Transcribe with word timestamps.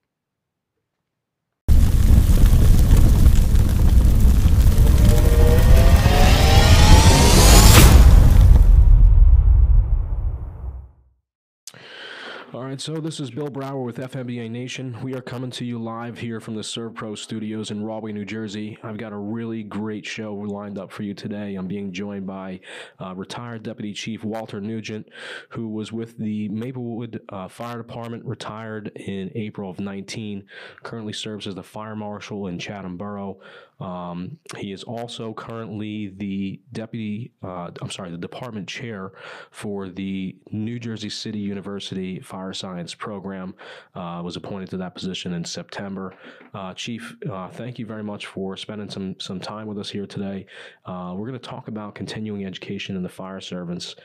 All 12.52 12.64
right, 12.64 12.82
so 12.82 12.96
this 12.96 13.20
is 13.20 13.30
Bill 13.30 13.52
Brower 13.52 13.84
with 13.84 13.98
FMBA 13.98 14.50
Nation. 14.50 14.98
We 15.04 15.14
are 15.14 15.22
coming 15.22 15.52
to 15.52 15.64
you 15.64 15.78
live 15.78 16.18
here 16.18 16.40
from 16.40 16.56
the 16.56 16.64
ServPro 16.64 17.16
Studios 17.16 17.70
in 17.70 17.84
Rahway, 17.84 18.12
New 18.12 18.26
Jersey. 18.26 18.76
I've 18.82 18.98
got 18.98 19.14
a 19.14 19.18
really 19.18 19.62
great 19.62 20.04
show 20.04 20.34
lined 20.34 20.80
up 20.80 20.92
for 20.92 21.04
you 21.04 21.14
today. 21.14 21.54
I'm 21.54 21.68
being 21.68 21.94
joined 21.94 22.26
by 22.26 22.62
uh, 23.00 23.14
retired 23.14 23.62
Deputy 23.62 23.94
Chief 23.94 24.24
Walter 24.24 24.60
Nugent, 24.60 25.10
who 25.50 25.68
was 25.68 25.92
with 25.92 26.18
the 26.18 26.50
Maplewood 26.50 27.22
uh, 27.30 27.50
Fire 27.50 27.78
Department, 27.78 28.26
retired 28.26 28.94
in 28.96 29.32
April 29.36 29.70
of 29.70 29.80
19, 29.80 30.44
currently 30.82 31.14
serves 31.14 31.46
as 31.46 31.54
the 31.54 31.62
Fire 31.62 31.96
Marshal 31.96 32.48
in 32.48 32.58
Chatham 32.58 32.98
Borough. 32.98 33.38
Um, 33.80 34.38
he 34.58 34.72
is 34.72 34.84
also 34.84 35.34
currently 35.34 36.14
the 36.18 36.60
deputy, 36.74 37.32
uh, 37.42 37.72
I'm 37.82 37.90
sorry, 37.90 38.12
the 38.12 38.18
department 38.18 38.68
chair 38.68 39.14
for 39.52 39.90
the 39.90 40.36
New 40.52 40.80
Jersey 40.80 41.10
City 41.10 41.40
University 41.40 42.20
Fire 42.20 42.54
Science 42.54 42.94
Program. 42.94 43.56
Uh, 43.96 44.22
was 44.24 44.36
appointed 44.36 44.70
to 44.70 44.78
that 44.78 44.96
position 44.96 45.34
in 45.34 45.46
September. 45.46 46.14
Uh, 46.54 46.74
Chief, 46.74 47.16
uh, 47.32 47.50
thank 47.50 47.80
you 47.80 47.86
very 47.86 48.04
much 48.04 48.26
for 48.26 48.58
spending 48.58 48.90
some 48.90 49.20
some 49.20 49.40
time 49.40 49.68
with 49.68 49.80
us 49.80 49.90
here 49.90 50.06
today. 50.06 50.46
Uh, 50.86 51.14
we're 51.16 51.28
going 51.28 51.40
to 51.40 51.50
talk 51.50 51.68
about 51.68 51.96
continuing 51.96 52.46
education 52.46 52.96
in 52.96 53.04
the 53.04 53.10
fire 53.10 53.42
service 53.42 53.96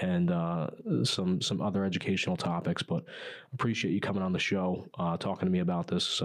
and 0.00 0.30
uh, 0.30 0.68
some 1.04 1.40
some 1.40 1.60
other 1.60 1.84
educational 1.84 2.36
topics. 2.36 2.82
But 2.82 3.04
appreciate 3.54 3.92
you 3.92 4.00
coming 4.00 4.22
on 4.22 4.32
the 4.32 4.38
show, 4.38 4.86
talking 5.18 5.46
to 5.46 5.50
me 5.50 5.60
about 5.60 5.86
this 5.86 6.22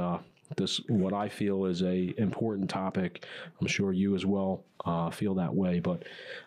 this 0.55 0.79
what 0.87 1.13
I 1.13 1.27
feel 1.27 1.65
is 1.65 1.81
a 1.81 2.13
important 2.17 2.69
topic. 2.69 3.25
I'm 3.59 3.67
sure 3.67 3.91
you 3.91 4.15
as 4.15 4.25
well 4.25 4.63
uh, 4.85 5.09
feel 5.09 5.35
that 5.35 5.53
way, 5.53 5.79
but 5.79 6.03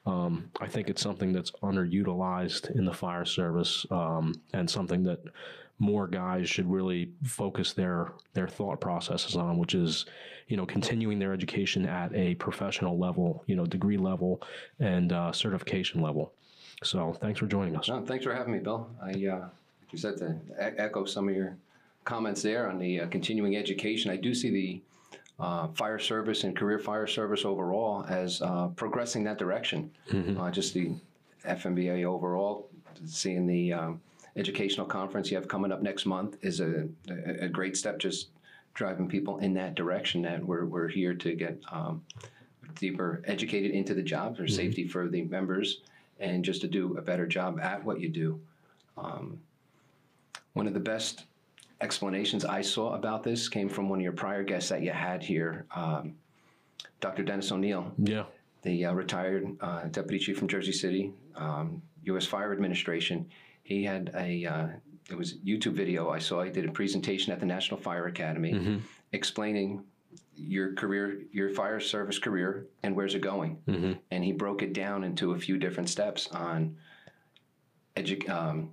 um, 0.07 0.51
I 0.61 0.67
think 0.67 0.89
it's 0.89 1.03
something 1.03 1.33
that's 1.33 1.51
underutilized 1.63 2.75
in 2.75 2.85
the 2.85 2.93
fire 2.93 3.25
service 3.25 3.85
um, 3.91 4.41
and 4.55 4.69
something 4.69 5.03
that 5.05 5.21
more 5.79 6.07
guys 6.07 6.49
should 6.49 6.71
really 6.71 7.11
focus 7.25 7.73
their 7.73 8.13
their 8.35 8.49
thought 8.49 8.81
processes 8.81 9.37
on, 9.37 9.59
which 9.59 9.75
is 9.75 10.07
you 10.49 10.57
know 10.57 10.67
continuing 10.67 11.19
their 11.19 11.33
education 11.33 11.87
at 11.87 12.15
a 12.15 12.35
professional 12.37 12.99
level, 12.99 13.43
you 13.47 13.57
know 13.57 13.67
degree 13.67 13.99
level 13.99 14.43
and 14.79 15.13
uh, 15.13 15.33
certification 15.33 16.01
level. 16.01 16.33
So 16.83 17.15
thanks 17.21 17.39
for 17.39 17.47
joining 17.47 17.77
us. 17.77 17.89
No, 17.89 18.05
thanks 18.05 18.25
for 18.25 18.35
having 18.35 18.55
me, 18.55 18.59
Bill. 18.59 18.89
I, 19.03 19.11
uh, 19.11 19.49
you 19.91 19.99
said 19.99 20.17
to 20.19 20.37
echo 20.59 21.05
some 21.05 21.29
of 21.29 21.35
your 21.35 21.57
comments 22.05 22.43
there 22.43 22.69
on 22.69 22.79
the 22.79 23.01
uh, 23.01 23.07
continuing 23.09 23.57
education. 23.57 24.11
I 24.11 24.17
do 24.17 24.35
see 24.35 24.51
the 24.51 24.81
uh, 25.39 25.69
fire 25.69 25.99
service 25.99 26.45
and 26.45 26.57
career 26.57 26.79
fire 26.79 27.07
service 27.07 27.45
overall 27.45 28.05
as 28.09 28.43
uh, 28.43 28.69
progressing 28.77 29.25
that 29.25 29.39
direction. 29.39 29.91
Uh, 30.39 30.51
just 30.51 30.75
the 30.75 30.93
FMBA 31.47 32.05
overall, 32.05 32.69
seeing 33.07 33.47
the 33.47 33.73
um, 33.73 34.01
educational 34.37 34.87
conference 34.87 35.31
you 35.31 35.37
have 35.37 35.49
coming 35.49 35.73
up 35.73 35.83
next 35.83 36.07
month 36.07 36.37
is 36.43 36.61
a, 36.61 36.89
a, 37.09 37.49
great 37.49 37.77
step. 37.77 37.99
Just 37.99 38.29
driving 38.75 39.09
people 39.09 39.39
in 39.39 39.55
that 39.55 39.75
direction. 39.75 40.23
That 40.23 40.45
we're 40.45 40.67
we're 40.67 40.89
here 40.89 41.15
to 41.15 41.35
get 41.35 41.59
um, 41.73 42.03
deeper 42.75 43.23
educated 43.27 43.71
into 43.71 43.95
the 43.95 44.03
job 44.03 44.37
for 44.37 44.47
safety 44.47 44.87
for 44.87 45.09
the 45.09 45.23
members 45.23 45.81
and 46.19 46.45
just 46.45 46.61
to 46.61 46.69
do 46.69 46.97
a 46.99 47.03
better 47.03 47.27
job 47.27 47.59
at 47.61 47.83
what 47.83 48.01
you 48.01 48.09
do. 48.11 48.41
Um, 48.99 49.41
one 50.53 50.67
of 50.67 50.75
the 50.75 50.81
best 50.81 51.25
explanations 51.81 52.45
I 52.45 52.63
saw 52.63 52.95
about 52.95 53.23
this 53.23 53.49
came 53.49 53.69
from 53.69 53.89
one 53.89 53.99
of 54.01 54.03
your 54.03 54.13
prior 54.13 54.43
guests 54.43 54.69
that 54.71 54.83
you 54.83 54.91
had 54.93 55.23
here, 55.23 55.67
um, 55.75 56.15
Dr. 57.01 57.23
Dennis 57.23 57.51
O'Neill, 57.51 57.93
Yeah. 57.99 58.25
the 58.63 58.87
uh, 58.87 58.93
retired 58.93 59.57
uh, 59.61 59.85
deputy 59.85 60.19
chief 60.19 60.39
from 60.39 60.49
Jersey 60.49 60.73
City, 60.73 61.13
um, 61.37 61.83
U.S. 62.05 62.27
Fire 62.27 62.53
Administration. 62.53 63.27
He 63.63 63.85
had 63.85 64.11
a 64.15 64.45
uh, 64.47 64.67
it 65.11 65.17
was 65.17 65.33
a 65.33 65.37
YouTube 65.37 65.73
video 65.73 66.11
I 66.11 66.19
saw. 66.19 66.43
He 66.43 66.51
did 66.51 66.67
a 66.69 66.73
presentation 66.73 67.33
at 67.33 67.41
the 67.41 67.47
National 67.47 67.81
Fire 67.81 68.07
Academy 68.07 68.81
explaining 69.13 69.83
your 70.37 70.73
career, 70.75 71.23
your 71.33 71.51
fire 71.51 71.81
service 71.81 72.19
career, 72.19 72.67
and 72.85 72.95
where's 72.95 73.15
it 73.15 73.21
going. 73.21 73.59
Mm-hmm. 73.67 73.93
And 74.13 74.25
he 74.25 74.33
broke 74.33 74.63
it 74.63 74.73
down 74.73 75.03
into 75.05 75.33
a 75.33 75.39
few 75.39 75.59
different 75.59 75.89
steps 75.89 76.29
on 76.29 76.77
edu- 77.97 78.29
um, 78.31 78.71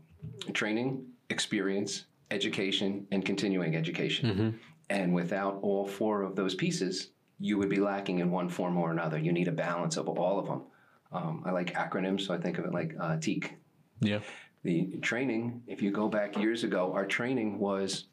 training, 0.54 1.06
experience, 1.30 2.06
education, 2.32 3.08
and 3.12 3.26
continuing 3.26 3.76
education. 3.76 4.30
Mm-hmm. 4.30 4.50
And 4.90 5.14
without 5.14 5.60
all 5.62 5.88
four 5.88 6.24
of 6.24 6.36
those 6.36 6.56
pieces, 6.56 7.12
you 7.40 7.58
would 7.58 7.70
be 7.70 7.80
lacking 7.80 8.20
in 8.20 8.32
one 8.32 8.50
form 8.50 8.78
or 8.78 8.92
another. 8.92 9.18
You 9.18 9.32
need 9.32 9.48
a 9.48 9.52
balance 9.52 9.98
of 9.98 10.08
all 10.08 10.40
of 10.40 10.48
them. 10.48 10.64
Um, 11.12 11.44
I 11.46 11.52
like 11.52 11.74
acronyms, 11.74 12.22
so 12.22 12.34
I 12.34 12.38
think 12.38 12.58
of 12.58 12.66
it 12.66 12.74
like 12.74 12.96
uh, 13.00 13.18
TEAK. 13.18 13.56
Yeah. 14.02 14.20
The 14.64 14.98
training, 15.02 15.62
if 15.68 15.82
you 15.82 15.92
go 15.92 16.08
back 16.08 16.38
years 16.38 16.64
ago, 16.64 16.92
our 16.94 17.06
training 17.06 17.60
was 17.60 18.06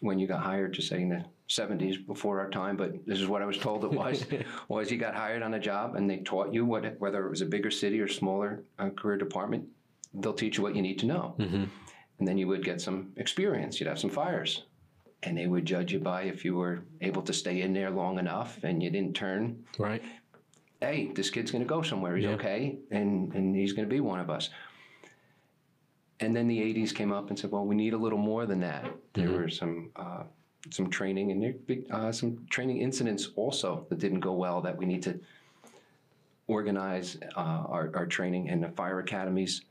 when 0.00 0.18
you 0.18 0.26
got 0.26 0.40
hired, 0.40 0.74
just 0.74 0.88
say 0.88 1.00
in 1.00 1.08
the 1.08 1.24
70s 1.48 2.06
before 2.06 2.40
our 2.40 2.50
time, 2.50 2.76
but 2.76 3.06
this 3.06 3.20
is 3.20 3.26
what 3.26 3.42
I 3.42 3.46
was 3.46 3.58
told 3.58 3.84
it 3.84 3.90
was, 3.90 4.26
was 4.68 4.90
you 4.90 4.98
got 4.98 5.14
hired 5.14 5.42
on 5.42 5.54
a 5.54 5.58
job 5.58 5.94
and 5.94 6.08
they 6.08 6.18
taught 6.18 6.52
you 6.52 6.64
what, 6.64 7.00
whether 7.00 7.26
it 7.26 7.30
was 7.30 7.40
a 7.40 7.46
bigger 7.46 7.70
city 7.70 8.00
or 8.00 8.08
smaller 8.08 8.64
uh, 8.78 8.90
career 8.90 9.16
department, 9.16 9.66
they'll 10.14 10.34
teach 10.34 10.58
you 10.58 10.62
what 10.62 10.76
you 10.76 10.82
need 10.82 10.98
to 10.98 11.06
know. 11.06 11.34
Mm-hmm. 11.38 11.64
And 12.18 12.26
then 12.26 12.38
you 12.38 12.46
would 12.48 12.64
get 12.64 12.80
some 12.80 13.12
experience. 13.16 13.78
You'd 13.78 13.88
have 13.88 13.98
some 13.98 14.10
fires. 14.10 14.64
And 15.22 15.36
they 15.36 15.46
would 15.46 15.64
judge 15.64 15.92
you 15.92 15.98
by 15.98 16.22
if 16.22 16.44
you 16.44 16.56
were 16.56 16.84
able 17.00 17.22
to 17.22 17.32
stay 17.32 17.62
in 17.62 17.72
there 17.72 17.90
long 17.90 18.18
enough 18.18 18.62
and 18.62 18.82
you 18.82 18.90
didn't 18.90 19.14
turn. 19.16 19.64
Right. 19.78 20.02
Hey, 20.80 21.10
this 21.14 21.28
kid's 21.30 21.50
going 21.50 21.62
to 21.64 21.68
go 21.68 21.82
somewhere. 21.82 22.14
He's 22.16 22.24
Yeah. 22.26 22.34
okay, 22.34 22.78
and 22.92 23.34
and 23.34 23.54
he's 23.56 23.72
going 23.72 23.88
to 23.88 23.92
be 23.92 23.98
one 24.00 24.20
of 24.20 24.30
us. 24.30 24.50
And 26.20 26.34
then 26.36 26.46
the 26.46 26.60
'80s 26.60 26.94
came 26.94 27.10
up 27.10 27.30
and 27.30 27.38
said, 27.38 27.50
"Well, 27.50 27.66
we 27.66 27.74
need 27.74 27.94
a 27.94 27.96
little 27.98 28.18
more 28.18 28.46
than 28.46 28.60
that." 28.60 28.84
There 29.12 29.32
were 29.32 29.48
some 29.48 29.90
uh, 29.96 30.22
some 30.70 30.88
training 30.88 31.32
and 31.32 31.90
uh, 31.90 32.12
some 32.12 32.46
training 32.48 32.78
incidents 32.80 33.30
also 33.34 33.86
that 33.88 33.98
didn't 33.98 34.20
go 34.20 34.34
well 34.34 34.60
that 34.60 34.76
we 34.76 34.86
need 34.86 35.02
to 35.02 35.18
organize 36.46 37.16
uh, 37.36 37.40
our, 37.68 37.90
our 37.94 38.06
training 38.06 38.48
and 38.48 38.62
the 38.62 38.68
fire 38.70 39.00
academies 39.00 39.62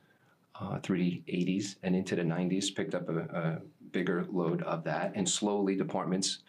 uh, 0.60 0.80
through 0.80 0.98
the 0.98 1.22
80s 1.28 1.76
and 1.84 1.96
into 1.96 2.16
the 2.16 2.24
90s, 2.24 2.74
picked 2.74 2.96
up 2.96 3.10
a, 3.10 3.20
a 3.20 3.62
bigger 3.92 4.26
load 4.30 4.62
of 4.64 4.84
that, 4.84 5.12
and 5.16 5.28
slowly 5.28 5.76
departments 5.76 6.40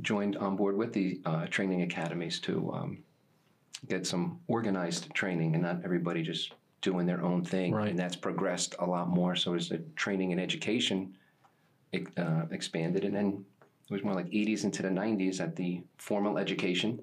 joined 0.00 0.36
on 0.36 0.56
board 0.56 0.76
with 0.76 0.92
the 0.92 1.20
uh, 1.24 1.46
training 1.46 1.82
academies 1.82 2.40
to 2.40 2.72
um, 2.72 2.98
get 3.88 4.06
some 4.06 4.40
organized 4.48 5.12
training 5.14 5.54
and 5.54 5.62
not 5.62 5.80
everybody 5.84 6.22
just 6.22 6.52
doing 6.80 7.06
their 7.06 7.22
own 7.22 7.44
thing. 7.44 7.72
Right. 7.72 7.90
And 7.90 7.98
that's 7.98 8.16
progressed 8.16 8.74
a 8.78 8.86
lot 8.86 9.08
more. 9.08 9.36
So 9.36 9.54
as 9.54 9.68
the 9.68 9.78
training 9.96 10.32
and 10.32 10.40
education 10.40 11.14
uh, 12.16 12.42
expanded, 12.50 13.04
and 13.04 13.14
then 13.14 13.44
it 13.88 13.92
was 13.92 14.02
more 14.02 14.14
like 14.14 14.26
80s 14.26 14.64
into 14.64 14.82
the 14.82 14.88
90s 14.88 15.40
at 15.40 15.54
the 15.54 15.82
formal 15.98 16.38
education, 16.38 17.00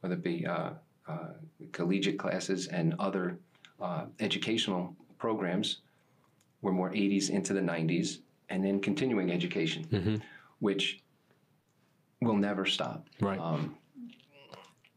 whether 0.00 0.14
it 0.14 0.22
be 0.22 0.46
uh, 0.46 0.70
uh, 1.08 1.28
collegiate 1.72 2.18
classes 2.18 2.68
and 2.68 2.94
other 2.98 3.38
uh, 3.80 4.04
educational 4.20 4.94
programs, 5.18 5.78
were 6.62 6.72
more 6.72 6.90
80s 6.90 7.30
into 7.30 7.52
the 7.52 7.60
90s, 7.60 8.18
and 8.48 8.64
then 8.64 8.80
continuing 8.80 9.30
education, 9.32 9.84
Mhm. 9.86 10.22
which 10.60 11.00
will 12.20 12.36
never 12.36 12.64
stop. 12.66 13.06
Right. 13.20 13.38
Um, 13.38 13.76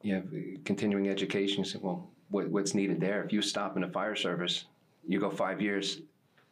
you 0.01 0.16
have 0.16 0.27
continuing 0.63 1.10
education. 1.10 1.60
You 1.60 1.66
say, 1.66 1.80
well, 1.81 2.10
what, 2.30 2.48
what's 2.50 2.74
needed 2.74 3.00
there? 3.01 3.24
If 3.24 3.33
you 3.33 3.42
stop 3.42 3.75
in 3.75 3.81
the 3.81 3.89
fire 3.89 4.16
service, 4.16 4.66
you 5.07 5.19
go 5.19 5.30
five 5.30 5.62
years, 5.62 6.01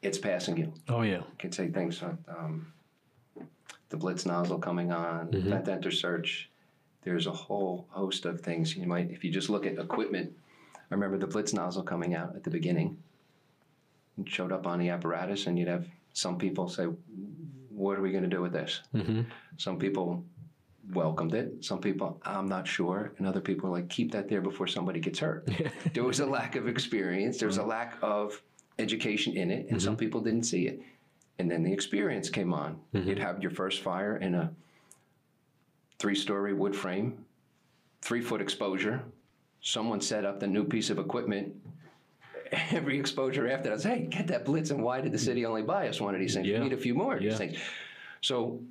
it's 0.02 0.18
passing 0.18 0.58
you. 0.58 0.74
Oh 0.90 1.02
yeah. 1.04 1.18
You 1.20 1.24
can 1.40 1.52
say 1.52 1.70
things 1.70 2.02
like 2.02 2.16
um, 2.28 2.72
the 3.90 3.98
Blitz 3.98 4.26
nozzle 4.26 4.60
coming 4.60 4.92
on, 4.92 5.28
Mhm. 5.30 5.44
vent 5.44 5.68
enter 5.70 5.92
search. 5.92 6.50
There's 7.04 7.28
a 7.28 7.32
whole 7.32 7.86
host 7.90 8.26
of 8.26 8.42
things 8.42 8.76
you 8.76 8.86
might, 8.86 9.12
if 9.12 9.24
you 9.24 9.32
just 9.32 9.50
look 9.50 9.66
at 9.66 9.78
equipment. 9.80 10.36
I 10.76 10.94
remember 10.94 11.18
the 11.18 11.28
Blitz 11.28 11.54
nozzle 11.54 11.84
coming 11.84 12.14
out 12.16 12.36
at 12.36 12.44
the 12.44 12.50
beginning. 12.50 13.02
Showed 14.26 14.52
up 14.52 14.66
on 14.66 14.80
the 14.80 14.90
apparatus, 14.90 15.48
and 15.48 15.60
you'd 15.60 15.68
have 15.68 15.88
some 16.14 16.38
people 16.38 16.68
say, 16.68 16.86
"What 17.70 17.98
are 17.98 18.02
we 18.02 18.12
going 18.12 18.24
to 18.24 18.30
do 18.30 18.42
with 18.42 18.54
this?" 18.54 18.82
Mm-hmm. 18.96 19.22
Some 19.58 19.78
people 19.78 20.26
welcomed 20.94 21.34
it. 21.34 21.64
Some 21.64 21.80
people, 21.80 22.20
I'm 22.24 22.48
not 22.48 22.68
sure. 22.68 23.14
And 23.18 23.28
other 23.28 23.42
people 23.42 23.70
are 23.70 23.74
like, 23.74 23.90
keep 23.90 24.12
that 24.12 24.30
there 24.30 24.42
before 24.42 24.68
somebody 24.68 25.00
gets 25.00 25.20
hurt. 25.20 25.48
there 25.94 26.04
was 26.04 26.20
a 26.20 26.26
lack 26.26 26.56
of 26.56 26.68
experience. 26.68 27.38
There 27.38 27.48
was 27.48 27.58
a 27.58 27.62
mm-hmm. 27.62 27.70
lack 27.70 27.98
of 28.02 28.42
education 28.80 29.36
in 29.36 29.52
it. 29.52 29.68
And 29.70 29.82
some 29.82 29.94
mm-hmm. 29.94 30.00
people 30.00 30.22
didn't 30.22 30.44
see 30.44 30.68
it. 30.68 30.82
And 31.40 31.50
then 31.50 31.64
the 31.64 31.72
experience 31.72 32.30
came 32.30 32.54
on. 32.54 32.80
Mm-hmm. 32.94 33.10
You'd 33.10 33.20
have 33.20 33.42
your 33.42 33.52
first 33.52 33.82
fire 33.82 34.18
in 34.18 34.36
a 34.36 34.52
three 36.00 36.16
story 36.16 36.54
wood 36.54 36.76
frame, 36.76 37.26
three 38.02 38.22
foot 38.22 38.42
exposure. 38.42 39.04
Someone 39.62 40.02
set 40.02 40.26
up 40.26 40.40
the 40.40 40.48
new 40.48 40.64
piece 40.64 40.90
of 40.90 41.00
equipment. 41.00 41.54
Every 42.72 43.00
exposure 43.00 43.48
after 43.50 43.70
that 43.70 43.76
was, 43.76 43.84
hey, 43.84 44.08
get 44.10 44.28
that 44.28 44.46
blitz. 44.46 44.70
And 44.72 44.84
why 44.84 45.02
did 45.02 45.12
the 45.12 45.18
city 45.20 45.46
only 45.46 45.62
buy 45.64 45.88
us 45.88 46.00
one 46.02 46.14
of 46.14 46.20
these 46.20 46.34
things? 46.34 46.48
Yeah. 46.48 46.60
We 46.60 46.66
need 46.66 46.74
a 46.74 46.78
few 46.78 46.94
more 46.94 47.16
of 47.16 47.22
Yeah. 47.22 47.30
these 47.30 47.38
things. 47.38 47.58
So 48.22 48.62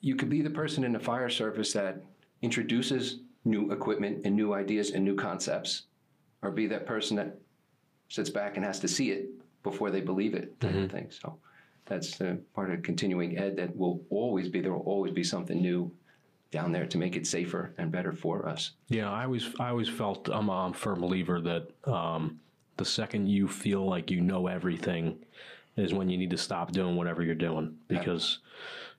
you 0.00 0.14
could 0.16 0.28
be 0.30 0.42
the 0.42 0.50
person 0.50 0.84
in 0.84 0.92
the 0.92 0.98
fire 1.00 1.28
service 1.30 1.72
that 1.72 2.02
introduces 2.42 3.20
new 3.44 3.70
equipment 3.72 4.22
and 4.24 4.34
new 4.36 4.52
ideas 4.54 4.90
and 4.90 5.04
new 5.04 5.14
concepts, 5.14 5.82
or 6.42 6.50
be 6.50 6.66
that 6.68 6.86
person 6.86 7.16
that 7.16 7.38
sits 8.08 8.30
back 8.30 8.56
and 8.56 8.64
has 8.64 8.80
to 8.80 8.88
see 8.88 9.10
it 9.10 9.28
before 9.62 9.90
they 9.90 10.00
believe 10.00 10.34
it, 10.34 10.58
type 10.60 10.74
of 10.74 10.90
thing. 10.90 11.10
So 11.10 11.36
that's 11.86 12.20
uh, 12.20 12.36
part 12.54 12.70
of 12.70 12.82
continuing 12.82 13.38
ed 13.38 13.56
that 13.56 13.74
will 13.76 14.02
always 14.10 14.48
be 14.48 14.60
there. 14.60 14.72
Will 14.72 14.80
always 14.80 15.12
be 15.12 15.24
something 15.24 15.60
new 15.60 15.90
down 16.50 16.70
there 16.70 16.86
to 16.86 16.98
make 16.98 17.16
it 17.16 17.26
safer 17.26 17.74
and 17.78 17.90
better 17.90 18.12
for 18.12 18.46
us. 18.48 18.72
Yeah, 18.88 19.10
I 19.10 19.24
always 19.24 19.48
I 19.58 19.70
always 19.70 19.88
felt 19.88 20.28
I'm 20.30 20.48
a 20.50 20.72
firm 20.74 21.00
believer 21.00 21.40
that 21.40 21.70
um, 21.90 22.38
the 22.76 22.84
second 22.84 23.28
you 23.28 23.46
feel 23.48 23.84
like 23.84 24.10
you 24.10 24.20
know 24.20 24.46
everything 24.46 25.18
is 25.76 25.92
when 25.92 26.08
you 26.08 26.16
need 26.16 26.30
to 26.30 26.36
stop 26.36 26.72
doing 26.72 26.96
whatever 26.96 27.22
you're 27.22 27.34
doing 27.34 27.76
because 27.88 28.38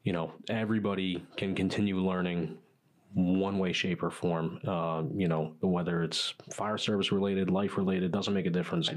you 0.03 0.13
know 0.13 0.31
everybody 0.49 1.25
can 1.37 1.55
continue 1.55 1.97
learning 1.97 2.57
one 3.13 3.57
way, 3.59 3.71
shape, 3.71 4.03
or 4.03 4.11
form. 4.11 4.59
Uh, 4.67 5.03
you 5.15 5.27
know 5.27 5.53
whether 5.61 6.03
it's 6.03 6.33
fire 6.51 6.77
service 6.77 7.11
related, 7.11 7.49
life 7.49 7.77
related, 7.77 8.11
doesn't 8.11 8.33
make 8.33 8.45
a 8.45 8.49
difference. 8.49 8.89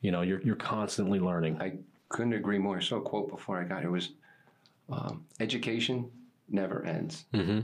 You 0.00 0.10
know 0.10 0.22
you're 0.22 0.40
you're 0.42 0.56
constantly 0.56 1.20
learning. 1.20 1.60
I 1.60 1.74
couldn't 2.08 2.34
agree 2.34 2.58
more. 2.58 2.80
so 2.80 3.00
quote 3.00 3.28
before 3.30 3.60
I 3.60 3.64
got 3.64 3.80
here 3.80 3.90
was 3.90 4.10
um, 4.90 5.24
education 5.40 6.10
never 6.48 6.84
ends. 6.84 7.24
hmm 7.34 7.60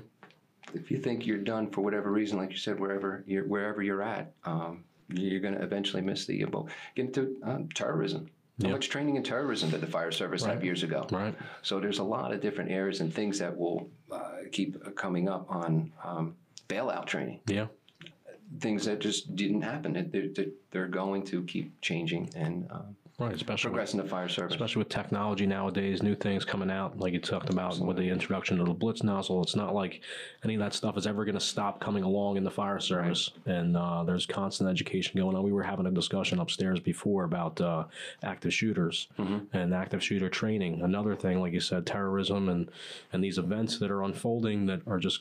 If 0.74 0.90
you 0.90 0.98
think 0.98 1.26
you're 1.26 1.38
done 1.38 1.70
for 1.70 1.80
whatever 1.82 2.10
reason, 2.10 2.38
like 2.38 2.50
you 2.50 2.56
said, 2.56 2.80
wherever 2.80 3.22
you're, 3.26 3.44
wherever 3.44 3.82
you're 3.82 4.02
at, 4.02 4.32
um, 4.44 4.84
you're 5.14 5.41
going 5.41 5.55
to 5.55 5.62
eventually 5.62 6.03
miss 6.03 6.26
the 6.26 6.44
boat. 6.44 6.70
Get 6.94 7.06
into 7.06 7.37
um, 7.43 7.69
terrorism. 7.75 8.29
How 8.62 8.69
much 8.69 8.91
training 8.91 9.17
in 9.17 9.25
terrorism 9.25 9.70
did 9.70 9.81
the 9.81 9.87
fire 9.87 10.12
service 10.12 10.44
have 10.44 10.62
years 10.64 10.82
ago? 10.82 11.06
Right. 11.11 11.35
So 11.62 11.81
there's 11.81 11.99
a 11.99 12.05
lot 12.05 12.32
of 12.32 12.41
different 12.41 12.70
areas 12.70 13.00
and 13.00 13.12
things 13.12 13.38
that 13.41 13.56
will 13.56 13.88
uh, 14.11 14.31
keep 14.53 14.94
coming 14.94 15.29
up 15.29 15.47
on 15.49 15.93
um, 16.05 16.37
bailout 16.69 17.06
training. 17.06 17.41
Yeah. 17.47 17.67
Things 18.61 18.85
that 18.85 19.00
just 19.00 19.35
didn't 19.35 19.62
happen. 19.62 19.94
They're, 20.12 20.29
they're, 20.29 20.53
they're 20.70 20.87
going 20.87 21.25
to 21.26 21.43
keep 21.44 21.81
changing 21.81 22.31
and 22.37 22.69
uh, 22.70 22.82
Right. 23.22 23.34
Especially 23.34 23.70
with 23.70 23.92
the 23.92 24.02
fire 24.04 24.28
service. 24.28 24.54
especially 24.54 24.80
with 24.80 24.88
technology 24.88 25.46
nowadays, 25.46 26.02
new 26.02 26.16
things 26.16 26.44
coming 26.44 26.70
out, 26.70 26.98
like 26.98 27.12
you 27.12 27.20
talked 27.20 27.50
about 27.50 27.78
with 27.78 27.96
the 27.96 28.08
introduction 28.08 28.58
of 28.58 28.66
the 28.66 28.74
blitz 28.74 29.02
nozzle. 29.04 29.42
It's 29.42 29.54
not 29.54 29.74
like 29.74 30.00
any 30.44 30.54
of 30.54 30.60
that 30.60 30.74
stuff 30.74 30.96
is 30.96 31.06
ever 31.06 31.24
going 31.24 31.36
to 31.36 31.40
stop 31.40 31.80
coming 31.80 32.02
along 32.02 32.36
in 32.36 32.42
the 32.42 32.50
fire 32.50 32.80
service. 32.80 33.30
And 33.46 33.76
uh, 33.76 34.02
there's 34.04 34.26
constant 34.26 34.69
education 34.69 35.16
going 35.16 35.36
on. 35.36 35.42
We 35.44 35.52
were 35.52 35.62
having 35.62 35.86
a 35.86 35.90
discussion 35.92 36.40
upstairs 36.40 36.80
before 36.80 37.22
about 37.24 37.60
uh, 37.60 37.84
active 38.24 38.52
shooters 38.52 39.06
and 39.52 39.72
active 39.72 40.02
shooter 40.02 40.28
training. 40.28 40.82
Another 40.82 41.14
thing, 41.14 41.40
like 41.40 41.52
you 41.52 41.60
said, 41.60 41.86
terrorism 41.86 42.48
and 42.48 42.70
and 43.12 43.22
these 43.22 43.38
events 43.38 43.78
that 43.78 43.90
are 43.90 44.02
unfolding 44.02 44.66
that 44.66 44.80
are 44.86 44.98
just 44.98 45.20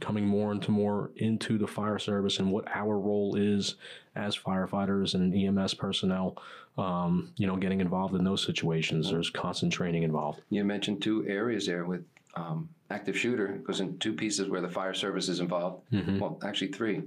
coming 0.00 0.26
more 0.26 0.52
and 0.52 0.66
more 0.68 1.10
into 1.16 1.58
the 1.58 1.66
fire 1.66 1.98
service 1.98 2.38
and 2.38 2.50
what 2.50 2.64
our 2.74 2.98
role 2.98 3.36
is 3.36 3.76
as 4.14 4.36
firefighters 4.36 5.14
and 5.14 5.34
EMS 5.34 5.74
personnel. 5.74 6.36
Um, 6.78 7.32
you 7.36 7.46
know, 7.46 7.56
getting 7.56 7.82
involved 7.82 8.14
in 8.14 8.24
those 8.24 8.42
situations. 8.44 9.10
There's 9.10 9.28
constant 9.28 9.72
training 9.72 10.04
involved. 10.04 10.40
You 10.48 10.64
mentioned 10.64 11.02
two 11.02 11.26
areas 11.28 11.66
there 11.66 11.84
with 11.84 12.02
um, 12.34 12.68
active 12.90 13.18
shooter. 13.18 13.60
Goes 13.64 13.80
in 13.80 13.98
two 13.98 14.14
pieces 14.14 14.48
where 14.48 14.62
the 14.62 14.70
fire 14.70 14.94
service 14.94 15.28
is 15.28 15.40
involved. 15.40 15.82
Well, 16.18 16.38
actually 16.42 16.68
three: 16.68 17.02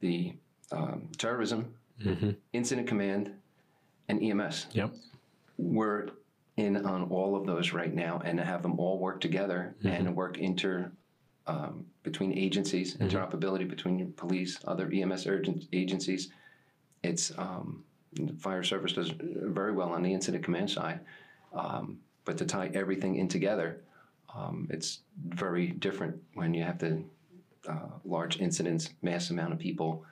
the 0.00 0.34
um, 0.72 1.08
terrorism, 1.16 1.72
incident 2.52 2.88
command, 2.88 3.32
and 4.08 4.22
EMS. 4.22 4.66
Yep. 4.72 4.92
We're 5.58 6.08
in 6.56 6.84
on 6.84 7.04
all 7.04 7.36
of 7.36 7.46
those 7.46 7.72
right 7.72 7.94
now, 7.94 8.20
and 8.24 8.36
to 8.38 8.44
have 8.44 8.62
them 8.62 8.78
all 8.80 8.98
work 8.98 9.20
together 9.20 9.76
and 9.84 10.14
work 10.16 10.38
inter 10.38 10.90
um, 11.46 11.86
between 12.02 12.32
agencies, 12.36 12.96
interoperability 12.96 13.68
between 13.68 14.12
police, 14.12 14.58
other 14.66 14.90
EMS 14.92 15.26
urgent 15.26 15.64
agencies. 15.72 16.30
It's 17.02 17.32
um, 17.38 17.84
fire 18.40 18.62
service 18.62 18.92
does 18.92 19.12
very 19.18 19.72
well 19.72 19.90
on 19.90 20.02
the 20.02 20.12
incident 20.12 20.44
command 20.44 20.70
side, 20.70 21.00
um, 21.52 21.98
but 22.24 22.38
to 22.38 22.44
tie 22.44 22.70
everything 22.74 23.16
in 23.16 23.28
together, 23.28 23.80
um, 24.34 24.66
it's 24.70 25.00
very 25.26 25.68
different 25.68 26.16
when 26.34 26.54
you 26.54 26.62
have 26.62 26.78
the 26.78 27.02
uh, 27.68 27.88
large 28.04 28.40
incidents, 28.40 28.90
mass 29.02 29.30
amount 29.30 29.52
of 29.52 29.58
people, 29.58 30.04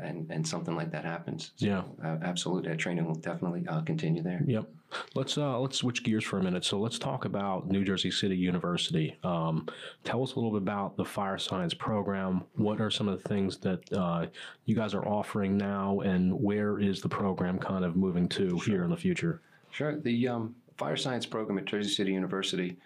and 0.00 0.30
and 0.30 0.46
something 0.46 0.74
like 0.74 0.90
that 0.92 1.04
happens. 1.04 1.52
So, 1.56 1.66
Yeah. 1.66 1.82
uh, 2.02 2.18
absolutely. 2.22 2.70
That 2.70 2.78
training 2.78 3.04
will 3.06 3.14
definitely 3.14 3.66
uh, 3.68 3.82
continue 3.82 4.22
there. 4.22 4.42
Yep. 4.46 4.68
Let's 5.14 5.38
uh, 5.38 5.58
let's 5.58 5.78
switch 5.78 6.02
gears 6.04 6.24
for 6.24 6.38
a 6.38 6.42
minute. 6.42 6.64
So 6.64 6.78
let's 6.78 6.98
talk 6.98 7.24
about 7.24 7.68
New 7.68 7.84
Jersey 7.84 8.10
City 8.10 8.36
University. 8.36 9.16
Um, 9.24 9.66
tell 10.04 10.22
us 10.22 10.32
a 10.32 10.36
little 10.36 10.50
bit 10.50 10.62
about 10.62 10.96
the 10.96 11.04
fire 11.04 11.38
science 11.38 11.74
program. 11.74 12.44
What 12.56 12.80
are 12.80 12.90
some 12.90 13.08
of 13.08 13.22
the 13.22 13.28
things 13.28 13.58
that 13.58 13.90
uh, 13.92 14.26
you 14.66 14.74
guys 14.74 14.94
are 14.94 15.06
offering 15.06 15.56
now, 15.56 16.00
and 16.00 16.32
where 16.32 16.78
is 16.78 17.00
the 17.00 17.08
program 17.08 17.58
kind 17.58 17.84
of 17.84 17.96
moving 17.96 18.28
to 18.30 18.58
here 18.60 18.84
in 18.84 18.90
the 18.90 18.96
future? 18.96 19.40
Sure. 19.70 19.98
The 19.98 20.28
um, 20.28 20.54
fire 20.76 20.96
science 20.96 21.24
program 21.24 21.58
at 21.58 21.64
Jersey 21.64 21.90
City 21.90 22.12
University 22.12 22.76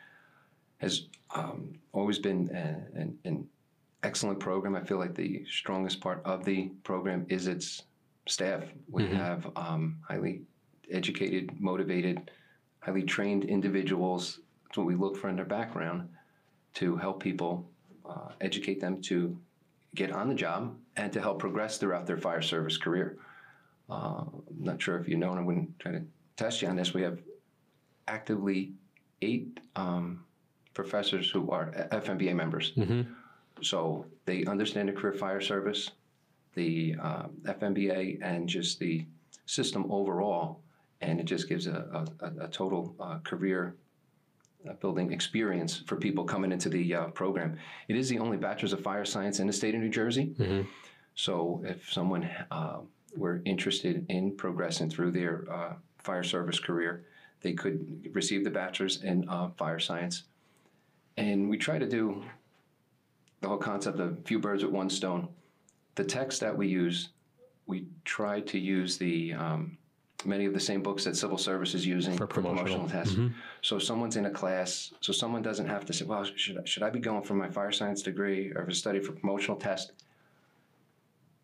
has 0.78 1.06
um, 1.34 1.72
always 1.92 2.18
been 2.18 2.50
a, 2.54 2.98
an, 3.00 3.18
an 3.24 3.48
excellent 4.02 4.40
program. 4.40 4.74
I 4.76 4.82
feel 4.82 4.98
like 4.98 5.14
the 5.14 5.44
strongest 5.50 6.00
part 6.00 6.22
of 6.24 6.44
the 6.44 6.68
program 6.84 7.26
is 7.28 7.46
its 7.46 7.82
staff. 8.26 8.64
We 8.90 9.06
have 9.06 9.48
um, 9.56 9.98
highly 10.06 10.42
educated, 10.90 11.60
motivated, 11.60 12.30
highly 12.80 13.02
trained 13.02 13.44
individuals. 13.44 14.40
That's 14.64 14.78
what 14.78 14.86
we 14.86 14.94
look 14.94 15.16
for 15.16 15.28
in 15.28 15.36
their 15.36 15.44
background 15.44 16.08
to 16.74 16.96
help 16.96 17.22
people, 17.22 17.68
uh, 18.08 18.28
educate 18.40 18.80
them 18.80 19.00
to 19.02 19.36
get 19.94 20.12
on 20.12 20.28
the 20.28 20.34
job 20.34 20.76
and 20.96 21.12
to 21.12 21.20
help 21.20 21.38
progress 21.38 21.78
throughout 21.78 22.06
their 22.06 22.18
fire 22.18 22.42
service 22.42 22.76
career. 22.76 23.18
Uh, 23.88 24.24
I'm 24.26 24.42
not 24.58 24.80
sure 24.82 24.98
if 24.98 25.08
you 25.08 25.16
know, 25.16 25.30
and 25.30 25.40
I 25.40 25.42
wouldn't 25.42 25.78
try 25.78 25.92
to 25.92 26.02
test 26.36 26.62
you 26.62 26.68
on 26.68 26.76
this. 26.76 26.92
We 26.92 27.02
have 27.02 27.18
actively 28.08 28.72
eight 29.22 29.58
um, 29.74 30.24
professors 30.74 31.30
who 31.30 31.50
are 31.50 31.72
FMBA 31.92 32.34
members. 32.34 32.72
So 33.62 34.06
they 34.24 34.44
understand 34.44 34.88
the 34.88 34.92
career 34.92 35.14
fire 35.14 35.40
service, 35.40 35.90
the 36.54 36.94
uh, 37.02 37.26
FMBA, 37.44 38.18
and 38.22 38.48
just 38.48 38.78
the 38.78 39.06
system 39.46 39.86
overall. 39.90 40.60
And 41.00 41.20
it 41.20 41.24
just 41.24 41.48
gives 41.48 41.66
a, 41.66 42.06
a, 42.20 42.44
a 42.44 42.48
total 42.48 42.94
uh, 43.00 43.18
career 43.18 43.76
uh, 44.68 44.72
building 44.74 45.12
experience 45.12 45.82
for 45.86 45.96
people 45.96 46.24
coming 46.24 46.52
into 46.52 46.68
the 46.68 46.94
uh, 46.94 47.06
program. 47.08 47.56
It 47.88 47.96
is 47.96 48.08
the 48.08 48.18
only 48.18 48.36
bachelor's 48.36 48.72
of 48.72 48.80
fire 48.82 49.04
science 49.04 49.38
in 49.40 49.46
the 49.46 49.52
state 49.52 49.74
of 49.74 49.80
New 49.80 49.90
Jersey. 49.90 50.34
So 51.14 51.62
if 51.64 51.90
someone 51.92 52.28
uh, 52.50 52.78
were 53.16 53.42
interested 53.44 54.04
in 54.08 54.36
progressing 54.36 54.90
through 54.90 55.12
their 55.12 55.44
uh, 55.50 55.72
fire 55.98 56.22
service 56.22 56.58
career, 56.58 57.04
they 57.42 57.52
could 57.52 58.08
receive 58.12 58.44
the 58.44 58.50
bachelor's 58.50 59.02
in 59.02 59.28
uh, 59.28 59.50
fire 59.56 59.78
science. 59.78 60.24
And 61.16 61.48
we 61.48 61.56
try 61.58 61.78
to 61.78 61.88
do 61.88 62.24
the 63.40 63.48
whole 63.48 63.58
concept 63.58 64.00
of 64.00 64.18
few 64.24 64.38
birds 64.38 64.62
with 64.64 64.72
one 64.72 64.90
stone. 64.90 65.28
The 65.94 66.04
text 66.04 66.40
that 66.40 66.56
we 66.56 66.68
use, 66.68 67.10
we 67.66 67.86
try 68.04 68.40
to 68.42 68.58
use 68.58 68.96
the 68.98 69.32
um, 69.34 69.76
many 70.24 70.44
of 70.46 70.52
the 70.54 70.60
same 70.60 70.82
books 70.82 71.04
that 71.04 71.16
civil 71.16 71.38
service 71.38 71.74
is 71.74 71.86
using 71.86 72.16
for, 72.16 72.26
promotional. 72.26 72.88
tests. 72.88 73.16
So 73.62 73.78
someone's 73.78 74.16
in 74.16 74.26
a 74.26 74.30
class, 74.30 74.92
so 75.00 75.12
someone 75.12 75.42
doesn't 75.42 75.66
have 75.68 75.84
to 75.86 75.92
say, 75.92 76.04
well, 76.04 76.24
should 76.24 76.58
I, 76.58 76.64
should 76.64 76.82
I 76.82 76.90
be 76.90 76.98
going 76.98 77.22
for 77.22 77.34
my 77.34 77.48
fire 77.48 77.72
science 77.72 78.02
degree 78.02 78.52
or 78.54 78.64
for 78.64 78.70
study 78.72 79.00
for 79.00 79.12
promotional 79.12 79.56
test? 79.56 79.92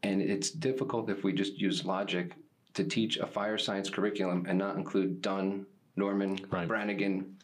And 0.02 0.20
it's 0.20 0.50
difficult 0.50 1.08
if 1.10 1.22
we 1.22 1.32
just 1.32 1.58
use 1.58 1.84
logic 1.84 2.32
to 2.74 2.82
teach 2.84 3.18
a 3.18 3.26
fire 3.26 3.58
science 3.58 3.88
curriculum 3.88 4.46
and 4.48 4.58
not 4.58 4.76
include 4.76 5.22
Dunn, 5.22 5.66
Norman, 5.96 6.38
Right. 6.50 6.66
Brannigan. 6.66 7.36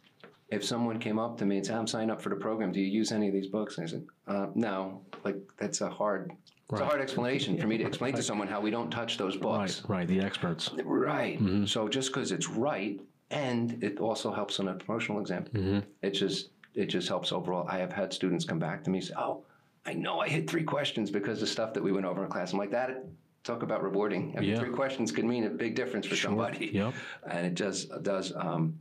If 0.51 0.65
someone 0.65 0.99
came 0.99 1.19
up 1.19 1.37
to 1.39 1.47
me 1.47 1.59
and 1.59 1.67
said, 1.67 1.77
"I'm 1.77 1.87
signing 1.87 2.11
up 2.11 2.23
for 2.23 2.31
the 2.31 2.37
program. 2.37 2.73
Do 2.73 2.81
you 2.81 2.87
use 2.87 3.13
any 3.13 3.29
of 3.29 3.35
these 3.35 3.49
books?" 3.49 3.77
And 3.79 3.87
I 3.87 3.91
said, 3.91 4.07
uh, 4.27 4.47
"No." 4.55 5.03
Like 5.25 5.37
that's 5.59 5.81
a 5.83 5.91
hard, 5.91 6.33
it's 6.71 6.81
a 6.81 6.85
hard 6.87 7.01
explanation 7.03 7.59
for 7.59 7.67
me 7.67 7.77
to 7.79 7.85
explain 7.85 8.15
to 8.15 8.23
someone 8.23 8.49
how 8.49 8.61
we 8.61 8.71
don't 8.71 8.91
touch 8.91 9.19
those 9.19 9.37
books. 9.37 9.83
Right, 9.83 9.99
right. 9.99 10.09
The 10.09 10.21
experts. 10.21 10.71
Right. 10.85 11.39
So 11.67 11.89
just 11.89 12.09
because 12.13 12.33
it's 12.33 12.49
right, 12.49 12.99
and 13.31 13.83
it 13.85 13.99
also 13.99 14.33
helps 14.33 14.59
on 14.61 14.69
a 14.69 14.75
promotional 14.75 15.21
exam, 15.21 15.85
it 16.03 16.11
just 16.13 16.51
it 16.75 16.87
just 16.87 17.09
helps 17.09 17.31
overall. 17.33 17.67
I 17.69 17.79
have 17.79 17.93
had 17.93 18.13
students 18.13 18.45
come 18.47 18.59
back 18.59 18.85
to 18.85 18.91
me 18.91 18.99
and 18.99 19.07
say, 19.09 19.15
"Oh, 19.19 19.45
I 19.85 19.93
know 19.93 20.21
I 20.21 20.29
hit 20.29 20.49
three 20.49 20.65
questions 20.65 21.11
because 21.11 21.43
of 21.43 21.49
stuff 21.49 21.75
that 21.75 21.83
we 21.83 21.93
went 21.93 22.07
over 22.07 22.25
in 22.25 22.31
class." 22.31 22.53
I'm 22.55 22.59
like, 22.59 22.71
"That 22.71 23.05
talk 23.45 23.63
about 23.63 23.83
rewarding. 23.83 24.35
I 24.37 24.41
mean, 24.41 24.51
Yeah. 24.51 24.59
three 24.61 24.71
questions 24.71 25.11
could 25.13 25.25
mean 25.25 25.45
a 25.45 25.51
big 25.51 25.75
difference 25.75 26.07
for 26.07 26.17
somebody." 26.17 26.67
Yep. 26.73 26.95
And 27.31 27.47
it 27.47 27.55
does 27.55 27.85
does 28.03 28.33
um, 28.35 28.79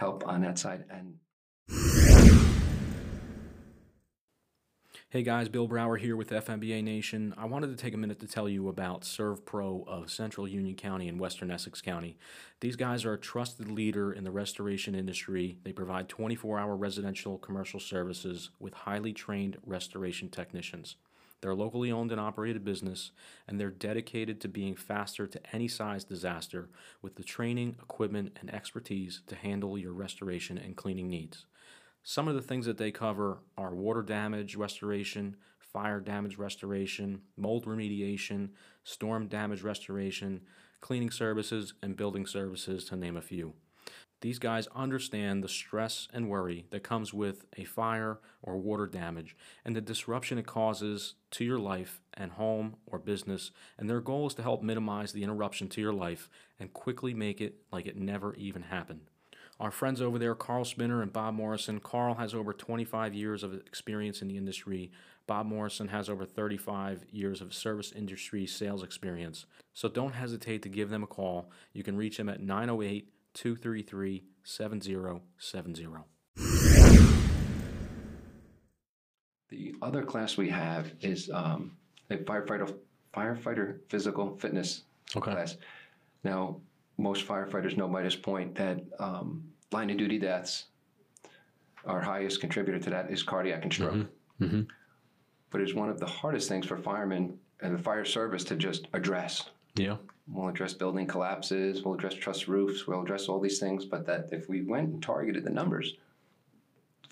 help 0.00 0.26
on 0.26 0.40
that 0.40 0.58
side. 0.58 0.84
And 0.90 1.18
Hey 5.10 5.22
guys, 5.24 5.48
Bill 5.48 5.66
Brower 5.66 5.96
here 5.96 6.16
with 6.16 6.30
FMBA 6.30 6.84
Nation. 6.84 7.34
I 7.36 7.44
wanted 7.44 7.76
to 7.76 7.76
take 7.76 7.94
a 7.94 7.96
minute 7.96 8.20
to 8.20 8.26
tell 8.26 8.48
you 8.48 8.68
about 8.68 9.02
ServPro 9.02 9.86
of 9.86 10.08
Central 10.08 10.48
Union 10.48 10.76
County 10.76 11.08
and 11.08 11.18
Western 11.18 11.50
Essex 11.50 11.82
County. 11.82 12.16
These 12.60 12.76
guys 12.76 13.04
are 13.04 13.12
a 13.12 13.18
trusted 13.18 13.70
leader 13.70 14.12
in 14.12 14.24
the 14.24 14.30
restoration 14.30 14.94
industry. 14.94 15.58
They 15.64 15.72
provide 15.72 16.08
24 16.08 16.60
hour 16.60 16.76
residential 16.76 17.38
commercial 17.38 17.80
services 17.80 18.50
with 18.58 18.72
highly 18.72 19.12
trained 19.12 19.58
restoration 19.66 20.28
technicians. 20.28 20.94
They're 21.40 21.54
locally 21.54 21.90
owned 21.90 22.12
and 22.12 22.20
operated 22.20 22.64
business, 22.64 23.12
and 23.48 23.58
they're 23.58 23.70
dedicated 23.70 24.40
to 24.40 24.48
being 24.48 24.76
faster 24.76 25.26
to 25.26 25.40
any 25.52 25.68
size 25.68 26.04
disaster 26.04 26.68
with 27.00 27.16
the 27.16 27.22
training, 27.22 27.76
equipment, 27.82 28.36
and 28.40 28.52
expertise 28.52 29.22
to 29.26 29.34
handle 29.34 29.78
your 29.78 29.92
restoration 29.92 30.58
and 30.58 30.76
cleaning 30.76 31.08
needs. 31.08 31.46
Some 32.02 32.28
of 32.28 32.34
the 32.34 32.42
things 32.42 32.66
that 32.66 32.78
they 32.78 32.90
cover 32.90 33.38
are 33.56 33.74
water 33.74 34.02
damage 34.02 34.56
restoration, 34.56 35.36
fire 35.58 36.00
damage 36.00 36.36
restoration, 36.36 37.22
mold 37.36 37.64
remediation, 37.64 38.50
storm 38.84 39.26
damage 39.26 39.62
restoration, 39.62 40.40
cleaning 40.80 41.10
services, 41.10 41.74
and 41.82 41.96
building 41.96 42.26
services, 42.26 42.84
to 42.86 42.96
name 42.96 43.16
a 43.16 43.22
few. 43.22 43.54
These 44.20 44.38
guys 44.38 44.68
understand 44.74 45.42
the 45.42 45.48
stress 45.48 46.06
and 46.12 46.28
worry 46.28 46.66
that 46.70 46.82
comes 46.82 47.14
with 47.14 47.46
a 47.56 47.64
fire 47.64 48.18
or 48.42 48.58
water 48.58 48.86
damage 48.86 49.34
and 49.64 49.74
the 49.74 49.80
disruption 49.80 50.36
it 50.36 50.46
causes 50.46 51.14
to 51.32 51.44
your 51.44 51.58
life 51.58 52.02
and 52.12 52.32
home 52.32 52.76
or 52.86 52.98
business, 52.98 53.50
and 53.78 53.88
their 53.88 54.00
goal 54.00 54.26
is 54.26 54.34
to 54.34 54.42
help 54.42 54.62
minimize 54.62 55.12
the 55.12 55.22
interruption 55.22 55.68
to 55.68 55.80
your 55.80 55.94
life 55.94 56.28
and 56.58 56.74
quickly 56.74 57.14
make 57.14 57.40
it 57.40 57.62
like 57.72 57.86
it 57.86 57.96
never 57.96 58.34
even 58.34 58.62
happened. 58.62 59.00
Our 59.58 59.70
friends 59.70 60.00
over 60.00 60.18
there, 60.18 60.34
Carl 60.34 60.64
Spinner 60.64 61.02
and 61.02 61.12
Bob 61.12 61.34
Morrison. 61.34 61.80
Carl 61.80 62.14
has 62.14 62.34
over 62.34 62.54
25 62.54 63.12
years 63.14 63.42
of 63.42 63.52
experience 63.52 64.22
in 64.22 64.28
the 64.28 64.38
industry. 64.38 64.90
Bob 65.26 65.44
Morrison 65.44 65.88
has 65.88 66.08
over 66.08 66.24
35 66.24 67.04
years 67.10 67.42
of 67.42 67.52
service 67.52 67.92
industry 67.92 68.46
sales 68.46 68.82
experience. 68.82 69.44
So 69.74 69.88
don't 69.90 70.14
hesitate 70.14 70.62
to 70.62 70.70
give 70.70 70.88
them 70.88 71.02
a 71.02 71.06
call. 71.06 71.50
You 71.74 71.82
can 71.82 71.98
reach 71.98 72.16
them 72.16 72.30
at 72.30 72.40
908 72.40 73.10
233 73.34 74.24
7070. 74.42 75.96
the 79.48 79.74
other 79.82 80.02
class 80.02 80.36
we 80.36 80.48
have 80.48 80.92
is 81.00 81.30
um, 81.32 81.72
a 82.10 82.16
firefighter 82.18 82.74
firefighter 83.14 83.78
physical 83.88 84.36
fitness 84.36 84.84
Okay. 85.16 85.32
class. 85.32 85.56
Now, 86.22 86.60
most 86.98 87.26
firefighters 87.26 87.76
know 87.76 87.88
by 87.88 88.02
this 88.02 88.14
point 88.14 88.54
that 88.54 88.80
um, 89.00 89.42
line 89.72 89.90
of 89.90 89.96
duty 89.96 90.18
deaths, 90.20 90.66
our 91.84 92.00
highest 92.00 92.40
contributor 92.40 92.78
to 92.78 92.90
that 92.90 93.10
is 93.10 93.24
cardiac 93.24 93.64
and 93.64 93.72
stroke. 93.72 94.06
Mhm. 94.40 94.68
But 95.50 95.60
it's 95.62 95.74
one 95.74 95.88
of 95.88 95.98
the 95.98 96.06
hardest 96.06 96.48
things 96.48 96.64
for 96.66 96.76
firemen 96.76 97.36
and 97.60 97.74
the 97.76 97.82
fire 97.82 98.04
service 98.04 98.44
to 98.44 98.54
just 98.56 98.86
address. 98.92 99.50
Yeah. 99.76 99.96
We'll 100.28 100.48
address 100.48 100.74
building 100.74 101.06
collapses, 101.06 101.82
we'll 101.82 101.94
address 101.94 102.14
truss 102.14 102.46
roofs, 102.46 102.86
we'll 102.86 103.02
address 103.02 103.28
all 103.28 103.40
these 103.40 103.58
things, 103.58 103.84
but 103.84 104.06
that 104.06 104.28
if 104.30 104.48
we 104.48 104.62
went 104.62 104.88
and 104.90 105.02
targeted 105.02 105.44
the 105.44 105.50
numbers, 105.50 105.94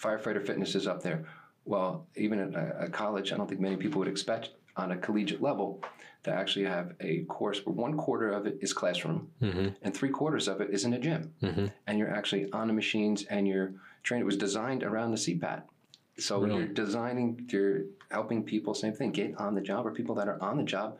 firefighter 0.01 0.45
fitness 0.47 0.75
is 0.75 0.87
up 0.87 1.03
there. 1.03 1.25
Well, 1.65 2.07
even 2.17 2.39
at 2.39 2.55
a, 2.85 2.89
college, 2.89 3.33
I 3.33 3.37
don't 3.37 3.49
think 3.49 3.61
many 3.61 3.77
people 3.77 3.99
would 3.99 4.09
expect 4.09 4.51
on 4.77 4.93
a 4.93 4.97
collegiate 4.97 5.43
level 5.43 5.83
to 6.23 6.31
actually 6.33 6.65
have 6.67 6.95
a 7.01 7.25
course 7.25 7.65
where 7.67 7.75
one 7.75 7.97
quarter 7.97 8.31
of 8.31 8.47
it 8.47 8.59
is 8.61 8.73
classroom 8.73 9.31
Mm-hmm. 9.43 9.69
and 9.83 9.95
three 9.95 10.09
quarters 10.11 10.47
of 10.49 10.61
it 10.61 10.71
is 10.71 10.85
in 10.85 10.93
a 10.95 10.99
gym. 10.99 11.33
Mhm. 11.43 11.73
And 11.87 11.99
you're 11.99 12.11
actually 12.15 12.51
on 12.53 12.69
the 12.69 12.73
machines 12.73 13.25
and 13.25 13.47
you're 13.49 13.75
trained. 14.03 14.23
It 14.23 14.27
was 14.27 14.37
designed 14.37 14.83
around 14.83 15.11
the 15.11 15.17
CPAT. 15.19 15.63
So 16.19 16.41
Really? 16.43 16.57
you're 16.59 16.67
designing, 16.69 17.49
you're 17.53 17.83
helping 18.11 18.45
people, 18.45 18.75
same 18.75 18.93
thing, 18.95 19.11
get 19.13 19.37
on 19.39 19.55
the 19.55 19.61
job 19.61 19.87
or 19.87 19.91
people 19.93 20.15
that 20.17 20.29
are 20.29 20.41
on 20.43 20.57
the 20.57 20.63
job 20.65 20.99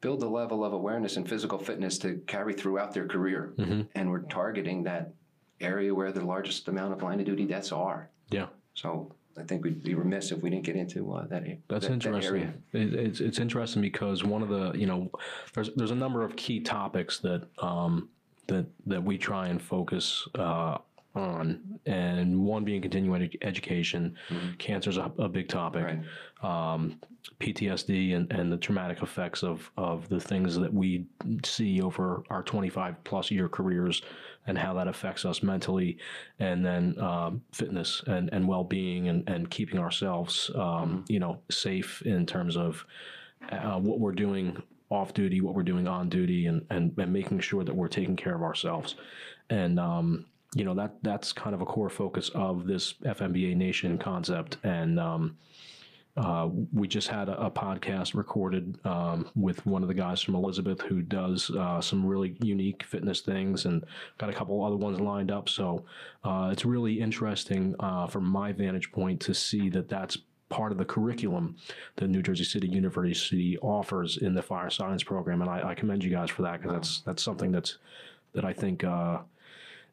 build 0.00 0.22
a 0.22 0.28
level 0.28 0.64
of 0.64 0.72
awareness 0.72 1.16
and 1.16 1.28
physical 1.28 1.58
fitness 1.58 1.98
to 1.98 2.20
carry 2.26 2.52
throughout 2.52 2.92
their 2.92 3.06
career. 3.06 3.54
Mhm. 3.58 3.88
And 3.94 4.10
we're 4.10 4.20
targeting 4.22 4.84
that 4.84 5.12
area 5.60 5.94
where 5.94 6.12
the 6.12 6.24
largest 6.24 6.68
amount 6.68 6.92
of 6.92 7.02
line 7.02 7.18
of 7.20 7.26
duty 7.26 7.46
deaths 7.46 7.72
are. 7.72 8.10
Yeah. 8.30 8.46
So 8.74 9.12
I 9.38 9.42
think 9.42 9.64
we'd 9.64 9.82
be 9.82 9.94
remiss 9.94 10.32
if 10.32 10.42
we 10.42 10.50
didn't 10.50 10.64
get 10.64 10.76
into 10.76 11.12
uh, 11.12 11.26
that, 11.28 11.44
That's 11.68 11.86
that, 11.86 11.92
interesting. 11.92 12.52
That. 12.72 12.80
It, 12.80 12.94
it's 12.94 13.20
it's 13.20 13.38
interesting 13.38 13.82
because 13.82 14.22
one 14.24 14.42
of 14.42 14.48
the 14.48 14.72
you 14.72 14.86
know 14.86 15.10
there's 15.54 15.70
there's 15.76 15.90
a 15.90 15.94
number 15.96 16.22
of 16.22 16.36
key 16.36 16.60
topics 16.60 17.18
that 17.20 17.48
um, 17.58 18.08
that 18.48 18.66
that 18.86 19.02
we 19.02 19.18
try 19.18 19.48
and 19.48 19.60
focus 19.60 20.26
uh, 20.36 20.78
on, 21.14 21.78
and 21.86 22.38
one 22.44 22.64
being 22.64 22.82
continuing 22.82 23.22
edu- 23.28 23.38
education. 23.42 24.14
Cancer's 24.58 24.98
a, 24.98 25.10
a 25.18 25.28
big 25.28 25.48
topic. 25.48 25.84
Right. 25.84 26.72
Um, 26.74 27.00
PTSD 27.40 28.14
and, 28.14 28.32
and 28.32 28.52
the 28.52 28.56
traumatic 28.56 29.02
effects 29.02 29.42
of, 29.42 29.70
of 29.76 30.08
the 30.08 30.20
things 30.20 30.56
that 30.56 30.72
we 30.72 31.06
see 31.44 31.82
over 31.82 32.22
our 32.30 32.42
25 32.42 33.02
plus 33.04 33.30
year 33.30 33.48
careers 33.48 34.02
and 34.46 34.56
how 34.56 34.72
that 34.74 34.88
affects 34.88 35.24
us 35.24 35.42
mentally, 35.42 35.98
and 36.38 36.64
then 36.64 36.98
um, 37.00 37.42
fitness 37.52 38.02
and, 38.06 38.30
and 38.32 38.46
well 38.46 38.64
being 38.64 39.08
and, 39.08 39.28
and 39.28 39.50
keeping 39.50 39.78
ourselves 39.78 40.50
um, 40.54 41.04
you 41.08 41.18
know 41.18 41.40
safe 41.50 42.00
in 42.02 42.24
terms 42.24 42.56
of 42.56 42.86
uh, 43.50 43.78
what 43.78 43.98
we're 43.98 44.12
doing 44.12 44.62
off 44.88 45.12
duty, 45.14 45.40
what 45.40 45.54
we're 45.54 45.62
doing 45.62 45.88
on 45.88 46.08
duty, 46.08 46.46
and, 46.46 46.64
and, 46.70 46.94
and 46.96 47.12
making 47.12 47.40
sure 47.40 47.64
that 47.64 47.74
we're 47.74 47.88
taking 47.88 48.16
care 48.16 48.34
of 48.34 48.42
ourselves. 48.42 48.94
And 49.50 49.80
um, 49.80 50.26
you 50.54 50.64
know 50.64 50.74
that 50.74 50.94
that's 51.02 51.32
kind 51.32 51.54
of 51.54 51.60
a 51.60 51.66
core 51.66 51.90
focus 51.90 52.30
of 52.34 52.66
this 52.66 52.94
FMBA 53.04 53.56
Nation 53.56 53.98
concept. 53.98 54.58
And 54.62 54.98
um, 54.98 55.36
uh, 56.16 56.48
we 56.72 56.88
just 56.88 57.08
had 57.08 57.28
a, 57.28 57.46
a 57.46 57.50
podcast 57.50 58.14
recorded 58.14 58.78
um, 58.84 59.28
with 59.34 59.64
one 59.66 59.82
of 59.82 59.88
the 59.88 59.94
guys 59.94 60.22
from 60.22 60.34
Elizabeth 60.34 60.80
who 60.80 61.02
does 61.02 61.50
uh, 61.50 61.80
some 61.80 62.04
really 62.04 62.36
unique 62.40 62.82
fitness 62.84 63.20
things, 63.20 63.66
and 63.66 63.84
got 64.18 64.30
a 64.30 64.32
couple 64.32 64.64
other 64.64 64.76
ones 64.76 64.98
lined 64.98 65.30
up. 65.30 65.48
So 65.48 65.84
uh, 66.24 66.48
it's 66.52 66.64
really 66.64 67.00
interesting 67.00 67.74
uh, 67.80 68.06
from 68.06 68.24
my 68.24 68.52
vantage 68.52 68.90
point 68.92 69.20
to 69.22 69.34
see 69.34 69.68
that 69.70 69.88
that's 69.88 70.18
part 70.48 70.72
of 70.72 70.78
the 70.78 70.84
curriculum 70.84 71.56
that 71.96 72.08
New 72.08 72.22
Jersey 72.22 72.44
City 72.44 72.68
University 72.68 73.58
offers 73.58 74.16
in 74.18 74.34
the 74.34 74.42
fire 74.42 74.70
science 74.70 75.02
program, 75.02 75.42
and 75.42 75.50
I, 75.50 75.70
I 75.70 75.74
commend 75.74 76.02
you 76.02 76.10
guys 76.10 76.30
for 76.30 76.42
that 76.42 76.62
because 76.62 76.72
that's 76.72 77.00
that's 77.00 77.22
something 77.22 77.52
that's 77.52 77.78
that 78.32 78.44
I 78.44 78.52
think 78.52 78.84
uh, 78.84 79.18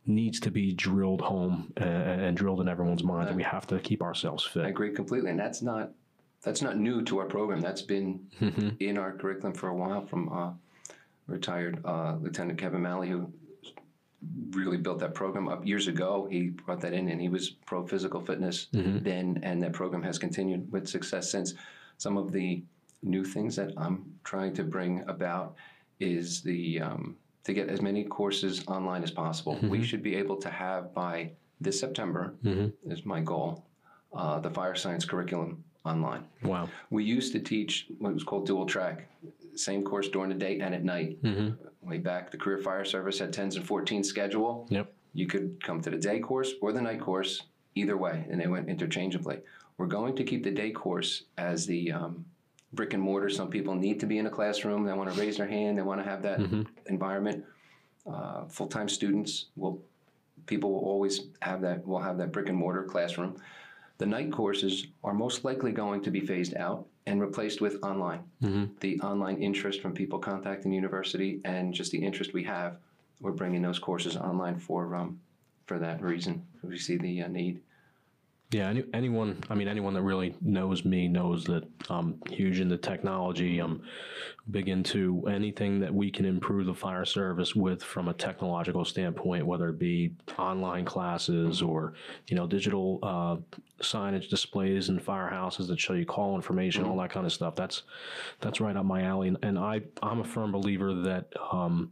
needs 0.06 0.39
to 0.42 0.51
be 0.51 0.74
drilled 0.74 1.22
home 1.22 1.74
and, 1.77 2.22
and 2.22 2.38
drilled 2.38 2.62
in 2.62 2.68
everyone's 2.68 3.03
mind. 3.03 3.27
that 3.27 3.36
we 3.36 3.44
have 3.44 3.65
to 3.68 3.80
keep 3.80 4.01
ourselves 4.01 4.44
fit. 4.44 4.65
I 4.65 4.70
agree 4.70 4.94
completely, 4.94 5.32
and 5.32 5.39
that's 5.39 5.62
not 5.62 5.92
that's 6.43 6.62
not 6.62 6.77
new 6.77 7.01
to 7.03 7.19
our 7.19 7.25
program. 7.25 7.62
That's 7.62 7.81
been 7.81 8.27
Mhm. 8.39 8.75
in 8.81 8.97
our 8.97 9.13
curriculum 9.13 9.53
for 9.53 9.69
a 9.69 9.75
while 9.75 10.05
from 10.05 10.29
uh, 10.31 10.53
retired 11.27 11.83
uh, 11.85 12.17
Lieutenant 12.21 12.59
Kevin 12.59 12.81
Malley, 12.81 13.09
who 13.09 13.31
really 14.51 14.77
built 14.77 15.00
that 15.00 15.13
program 15.13 15.47
up 15.47 15.65
years 15.65 15.88
ago. 15.88 16.27
He 16.29 16.50
brought 16.50 16.81
that 16.81 16.93
in, 16.93 17.09
and 17.09 17.19
he 17.19 17.29
was 17.29 17.50
pro 17.65 17.85
physical 17.85 18.21
fitness 18.21 18.67
Mhm. 18.73 19.03
then, 19.03 19.39
and 19.43 19.62
that 19.63 19.73
program 19.73 20.03
has 20.03 20.17
continued 20.19 20.71
with 20.71 20.88
success 20.88 21.29
since. 21.31 21.53
Some 21.97 22.17
of 22.17 22.31
the 22.31 22.63
new 23.01 23.23
things 23.23 23.55
that 23.55 23.73
I'm 23.77 24.17
trying 24.23 24.53
to 24.55 24.63
bring 24.63 25.01
about 25.07 25.55
is 26.00 26.41
the 26.41 26.81
um, 26.81 27.17
to 27.45 27.53
get 27.53 27.67
as 27.69 27.81
many 27.81 28.05
courses 28.05 28.65
online 28.67 29.03
as 29.03 29.12
possible. 29.12 29.57
We 29.63 29.83
should 29.83 30.01
be 30.01 30.15
able 30.15 30.38
to 30.38 30.50
have 30.50 30.93
by 30.93 31.31
this 31.59 31.77
September 31.79 32.33
Mhm. 32.43 32.71
is 32.85 33.05
my 33.05 33.19
goal. 33.21 33.65
Uh, 34.13 34.39
the 34.39 34.50
fire 34.50 34.75
science 34.75 35.03
curriculum 35.03 35.63
online. 35.85 36.23
Wow. 36.43 36.69
We 36.89 37.03
used 37.03 37.33
to 37.33 37.39
teach 37.39 37.87
what 37.99 38.13
was 38.13 38.23
called 38.23 38.45
dual 38.45 38.65
track, 38.65 39.07
same 39.55 39.83
course 39.83 40.07
during 40.09 40.29
the 40.29 40.35
day 40.35 40.59
and 40.59 40.73
at 40.73 40.83
night. 40.83 41.21
Mhm. 41.21 41.57
Way 41.81 41.97
back, 41.97 42.31
the 42.31 42.37
Career 42.37 42.57
Fire 42.59 42.85
Service 42.85 43.19
had 43.19 43.33
10s 43.33 43.55
and 43.57 43.65
14 43.65 44.03
schedule. 44.03 44.65
Yep. 44.69 44.93
You 45.13 45.27
could 45.27 45.61
come 45.63 45.81
to 45.81 45.89
the 45.89 45.97
day 45.97 46.19
course 46.19 46.53
or 46.61 46.71
the 46.71 46.81
night 46.81 47.01
course, 47.01 47.43
either 47.75 47.97
way, 47.97 48.25
and 48.29 48.39
they 48.39 48.47
went 48.47 48.69
interchangeably. 48.69 49.39
We're 49.77 49.87
going 49.87 50.15
to 50.15 50.23
keep 50.23 50.43
the 50.43 50.51
day 50.51 50.71
course 50.71 51.23
as 51.37 51.65
the 51.65 51.91
um, 51.91 52.25
brick 52.71 52.93
and 52.93 53.03
mortar. 53.03 53.29
Some 53.29 53.49
people 53.49 53.75
need 53.75 53.99
to 53.99 54.05
be 54.05 54.17
in 54.17 54.25
a 54.25 54.29
classroom. 54.29 54.85
They 54.85 54.93
want 54.93 55.13
to 55.13 55.19
raise 55.19 55.37
their 55.37 55.47
hand. 55.47 55.77
They 55.77 55.81
want 55.81 56.01
to 56.03 56.09
have 56.09 56.21
that 56.23 56.39
Mhm. 56.39 56.67
environment. 56.85 57.43
Uh, 58.05 58.45
Full 58.45 58.67
time 58.67 58.87
students 58.89 59.47
will 59.55 59.81
people 60.45 60.71
will 60.73 60.81
always 60.81 61.27
have 61.41 61.61
that. 61.61 61.85
Will 61.87 61.99
have 61.99 62.17
that 62.17 62.31
brick 62.31 62.49
and 62.49 62.57
mortar 62.57 62.83
classroom. 62.83 63.35
The 64.03 64.10
night 64.10 64.33
courses 64.33 64.88
are 65.01 65.13
most 65.13 65.45
likely 65.45 65.72
going 65.72 66.01
to 66.01 66.12
be 66.12 66.19
phased 66.19 66.57
out 66.57 66.86
and 67.05 67.22
replaced 67.22 67.62
with 67.62 67.81
online. 67.81 68.19
The 68.81 69.00
online 69.00 69.38
interest 69.38 69.79
from 69.79 69.93
people 69.93 70.19
contacting 70.19 70.72
the 70.72 70.75
university 70.75 71.39
and 71.45 71.74
just 71.74 71.93
the 71.93 72.03
interest 72.03 72.33
we 72.33 72.43
have, 72.43 72.79
we're 73.22 73.31
bringing 73.31 73.62
those 73.62 73.79
courses 73.79 74.17
online 74.17 74.60
for 74.60 74.93
um, 74.93 75.22
for 75.67 75.79
that 75.79 76.01
reason. 76.01 76.45
We 76.63 76.77
see 76.79 76.98
the 76.98 77.24
uh, 77.24 77.29
need. 77.29 77.62
Yeah, 78.53 78.69
any, 78.69 78.83
anyone, 78.93 79.43
I 79.50 79.55
mean, 79.55 79.67
anyone 79.67 79.95
that 79.95 80.03
really 80.03 80.36
knows 80.39 80.86
me 80.86 81.07
knows 81.07 81.43
that 81.45 81.63
I'm 81.89 82.22
huge 82.29 82.60
into 82.60 82.77
technology. 82.77 83.57
I'm 83.57 83.81
big 84.51 84.69
into 84.69 85.25
anything 85.27 85.79
that 85.79 85.91
we 85.91 86.12
can 86.12 86.24
improve 86.24 86.67
the 86.67 86.74
fire 86.75 87.03
service 87.03 87.55
with 87.55 87.81
from 87.81 88.10
a 88.10 88.13
technological 88.13 88.86
standpoint, 88.86 89.48
whether 89.48 89.69
it 89.69 89.79
be 89.79 90.13
online 90.38 90.86
classes 90.86 91.63
or, 91.63 91.93
you 92.27 92.36
know, 92.36 92.45
digital 92.45 93.00
uh, 93.01 93.38
signage 93.81 94.29
displays 94.29 94.89
in 94.89 95.00
firehouses 95.00 95.67
that 95.67 95.79
show 95.79 95.93
you 95.93 96.05
call 96.05 96.36
information, 96.36 96.86
all 96.86 96.98
that 96.98 97.10
kind 97.10 97.25
of 97.25 97.33
stuff. 97.33 97.55
That's 97.55 97.81
that's 98.39 98.62
right 98.62 98.77
up 98.77 98.86
my 98.86 99.01
alley. 99.01 99.29
And, 99.29 99.38
and 99.41 99.57
I, 99.57 99.81
I'm 100.03 100.19
a 100.19 100.24
firm 100.24 100.51
believer 100.51 100.93
that, 100.93 101.33
um, 101.51 101.91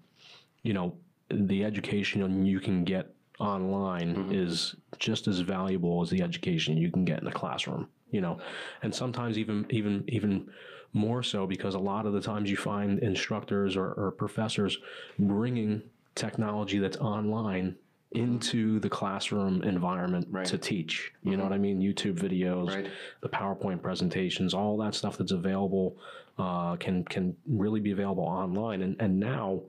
you 0.62 0.74
know, 0.74 0.96
the 1.32 1.64
education 1.64 2.46
you 2.46 2.60
can 2.60 2.84
get 2.84 3.16
online 3.42 4.28
is 4.32 4.76
just 5.00 5.28
as 5.28 5.40
valuable 5.40 6.02
as 6.02 6.10
the 6.10 6.22
education 6.22 6.78
you 6.78 6.92
can 6.92 7.04
get 7.04 7.20
in 7.20 7.26
the 7.26 7.32
classroom 7.32 7.88
you 8.12 8.22
know? 8.22 8.38
And 8.84 8.94
sometimes 8.94 9.38
even 9.38 9.66
even 9.70 10.04
even 10.08 10.50
more 10.94 11.24
so 11.24 11.48
because 11.48 11.74
a 11.74 11.80
lot 11.80 12.06
of 12.06 12.14
the 12.14 12.22
times 12.22 12.52
you 12.52 12.58
find 12.58 13.00
instructors 13.00 13.78
or, 13.78 13.94
or 13.94 14.12
professors 14.12 14.78
bringing 15.18 15.82
technology 16.16 16.80
that's 16.80 16.98
online 16.98 17.78
into 18.12 18.78
the 18.82 18.90
classroom 18.90 19.64
environment 19.64 20.28
to 20.44 20.58
teach 20.58 21.14
you 21.24 21.38
know 21.38 21.44
what 21.44 21.54
i 21.54 21.58
mean? 21.58 21.80
Youtube 21.80 22.20
videos 22.20 22.68
Right. 22.68 22.88
the 23.22 23.30
powerpoint 23.30 23.82
presentations 23.82 24.54
all 24.54 24.76
that 24.80 24.94
stuff 24.94 25.18
that's 25.18 25.32
available 25.32 25.96
uh, 26.38 26.76
can 26.76 27.04
can 27.06 27.36
really 27.48 27.80
be 27.80 27.92
available 27.92 28.24
online. 28.24 28.82
And 28.82 28.96
and 29.00 29.20
now 29.20 29.62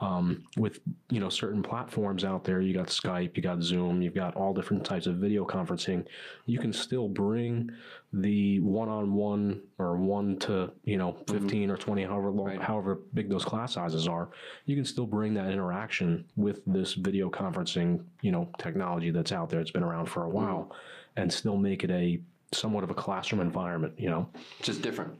um, 0.00 0.44
with 0.56 0.80
you 1.10 1.20
know 1.20 1.28
certain 1.28 1.62
platforms 1.62 2.24
out 2.24 2.44
there. 2.44 2.60
You 2.60 2.74
got 2.74 2.88
skype 2.88 3.36
you 3.36 3.42
got 3.42 3.62
zoom 3.62 4.02
you've 4.02 4.14
got 4.14 4.34
all 4.34 4.52
different 4.52 4.84
types 4.84 5.06
of 5.06 5.16
video 5.16 5.44
conferencing. 5.44 6.06
You 6.46 6.58
can 6.58 6.72
still 6.72 7.08
bring 7.08 7.70
the 8.12 8.60
one-on-one 8.60 9.60
or 9.78 9.96
one 9.96 10.36
to 10.40 10.72
you 10.84 10.96
know 10.96 11.16
15 11.28 11.70
or 11.70 11.76
20 11.76 12.04
however 12.04 12.30
long 12.30 12.56
however 12.56 13.00
big 13.14 13.28
those 13.28 13.44
class 13.44 13.74
sizes 13.74 14.08
are. 14.08 14.30
You 14.66 14.76
can 14.76 14.84
still 14.84 15.06
bring 15.06 15.34
that 15.34 15.50
interaction 15.50 16.24
with 16.36 16.60
this 16.66 16.94
video 16.94 17.30
conferencing 17.30 18.02
you 18.20 18.32
know 18.32 18.48
technology 18.58 19.10
that's 19.10 19.32
out 19.32 19.48
there. 19.48 19.60
It's 19.60 19.70
been 19.70 19.84
around 19.84 20.06
for 20.06 20.24
a 20.24 20.28
while 20.28 20.72
and 21.16 21.32
still 21.32 21.56
make 21.56 21.84
it 21.84 21.90
a 21.90 22.20
somewhat 22.52 22.84
of 22.84 22.90
a 22.90 22.94
classroom 22.94 23.40
environment 23.40 23.94
you 23.96 24.10
know? 24.10 24.28
Just 24.62 24.82
different. 24.82 25.14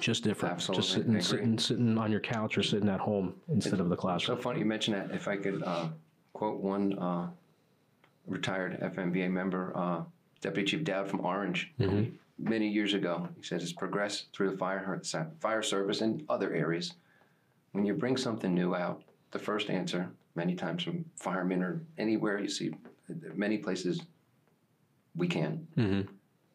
Just 0.00 0.24
different 0.24 0.54
Absolutely, 0.54 0.82
just 0.82 0.94
sitting 0.94 1.20
sitting 1.20 1.58
sitting 1.58 1.98
on 1.98 2.10
your 2.10 2.20
couch 2.20 2.56
or 2.56 2.62
sitting 2.62 2.88
at 2.88 3.00
home 3.00 3.34
instead 3.48 3.80
of 3.80 3.88
the 3.88 3.96
classroom. 3.96 4.38
So 4.38 4.42
funny 4.42 4.60
you 4.60 4.64
mention 4.64 4.94
that. 4.94 5.10
If 5.14 5.28
I 5.28 5.36
could 5.36 5.62
uh, 5.64 5.88
quote 6.32 6.60
one 6.60 6.98
uh, 6.98 7.28
retired 8.26 8.78
FMBA 8.80 9.30
member, 9.30 9.72
uh, 9.76 10.02
Deputy 10.40 10.70
Chief 10.70 10.84
Dowd 10.84 11.08
from 11.08 11.24
Orange, 11.24 11.72
many 12.38 12.68
years 12.68 12.94
ago. 12.94 13.28
He 13.36 13.42
says 13.42 13.62
it's 13.62 13.72
progressed 13.72 14.28
through 14.32 14.52
the 14.52 14.56
fire 14.56 15.00
fire 15.40 15.62
service 15.62 16.00
and 16.00 16.24
other 16.28 16.54
areas. 16.54 16.94
When 17.72 17.84
you 17.84 17.94
bring 17.94 18.16
something 18.16 18.54
new 18.54 18.74
out, 18.74 19.02
the 19.32 19.38
first 19.38 19.68
answer, 19.70 20.08
many 20.34 20.54
times 20.54 20.84
from 20.84 21.04
firemen 21.16 21.62
or 21.62 21.82
anywhere 21.98 22.38
you 22.38 22.48
see, 22.48 22.70
many 23.34 23.58
places, 23.58 24.00
we 25.16 25.26
can. 25.26 25.66
hmm 25.74 26.00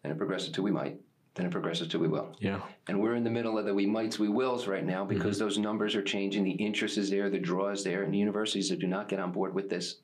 Then 0.01 0.11
it 0.11 0.17
progresses 0.17 0.49
to 0.51 0.61
we 0.63 0.71
might. 0.71 0.99
Then 1.35 1.47
it 1.47 1.51
progresses 1.51 1.87
to 1.89 1.99
we 1.99 2.07
will. 2.07 2.35
yeah 2.39 2.61
And 2.87 2.99
we're 3.01 3.15
in 3.15 3.23
the 3.23 3.29
middle 3.29 3.57
of 3.57 3.65
the 3.65 3.73
we 3.73 3.87
mights, 3.87 4.19
we 4.19 4.29
wills 4.29 4.67
right 4.67 4.85
now 4.85 5.03
because 5.03 5.39
those 5.39 5.57
numbers 5.57 5.95
are 5.95 6.03
changing. 6.03 6.43
The 6.43 6.51
interest 6.51 6.97
is 6.97 7.09
there, 7.09 7.29
the 7.29 7.39
draw 7.39 7.69
is 7.69 7.83
there, 7.83 8.03
and 8.03 8.13
the 8.13 8.19
universities 8.19 8.69
that 8.69 8.79
do 8.79 8.87
not 8.87 9.09
get 9.09 9.19
on 9.19 9.31
board 9.31 9.53
with 9.55 9.69
this 9.69 9.95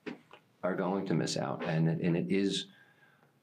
are 0.63 0.75
going 0.75 1.05
to 1.05 1.13
miss 1.13 1.37
out. 1.37 1.63
And 1.65 1.87
it, 1.87 1.99
and 2.01 2.17
it 2.17 2.25
is, 2.29 2.65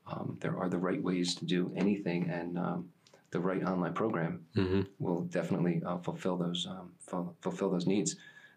um, 0.07 0.37
there 0.41 0.57
are 0.59 0.69
the 0.69 0.79
right 0.79 1.01
ways 1.03 1.37
to 1.37 1.45
do 1.45 1.71
anything, 1.77 2.29
and 2.29 2.59
um, 2.59 2.89
the 3.31 3.41
right 3.41 3.63
online 3.63 3.93
program 3.93 4.45
hmm 4.55 4.83
will 4.99 5.23
definitely 5.23 5.83
uh, 5.87 5.99
fulfill 5.99 6.37
those 6.37 6.67
um, 6.69 6.93
ful- 6.99 7.37
fulfill 7.41 7.71
those 7.71 7.87
needs. 7.87 8.17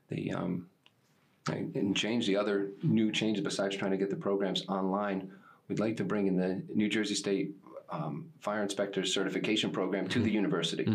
The 0.10 0.32
um, 0.32 0.68
and 1.48 1.96
change 1.96 2.28
the 2.28 2.38
other 2.38 2.72
new 2.84 3.12
changes 3.12 3.44
besides 3.44 3.76
trying 3.76 3.92
to 3.92 3.98
get 3.98 4.10
the 4.10 4.16
programs 4.16 4.64
online. 4.68 5.32
We'd 5.68 5.80
like 5.80 5.98
to 5.98 6.04
bring 6.04 6.28
in 6.28 6.36
the 6.36 6.62
New 6.74 6.90
Jersey 6.90 7.16
State 7.16 7.56
um, 7.92 8.32
Fire 8.40 8.62
Inspector 8.64 9.04
Certification 9.06 9.72
Program 9.72 10.08
to 10.10 10.20
the 10.22 10.32
university. 10.32 10.86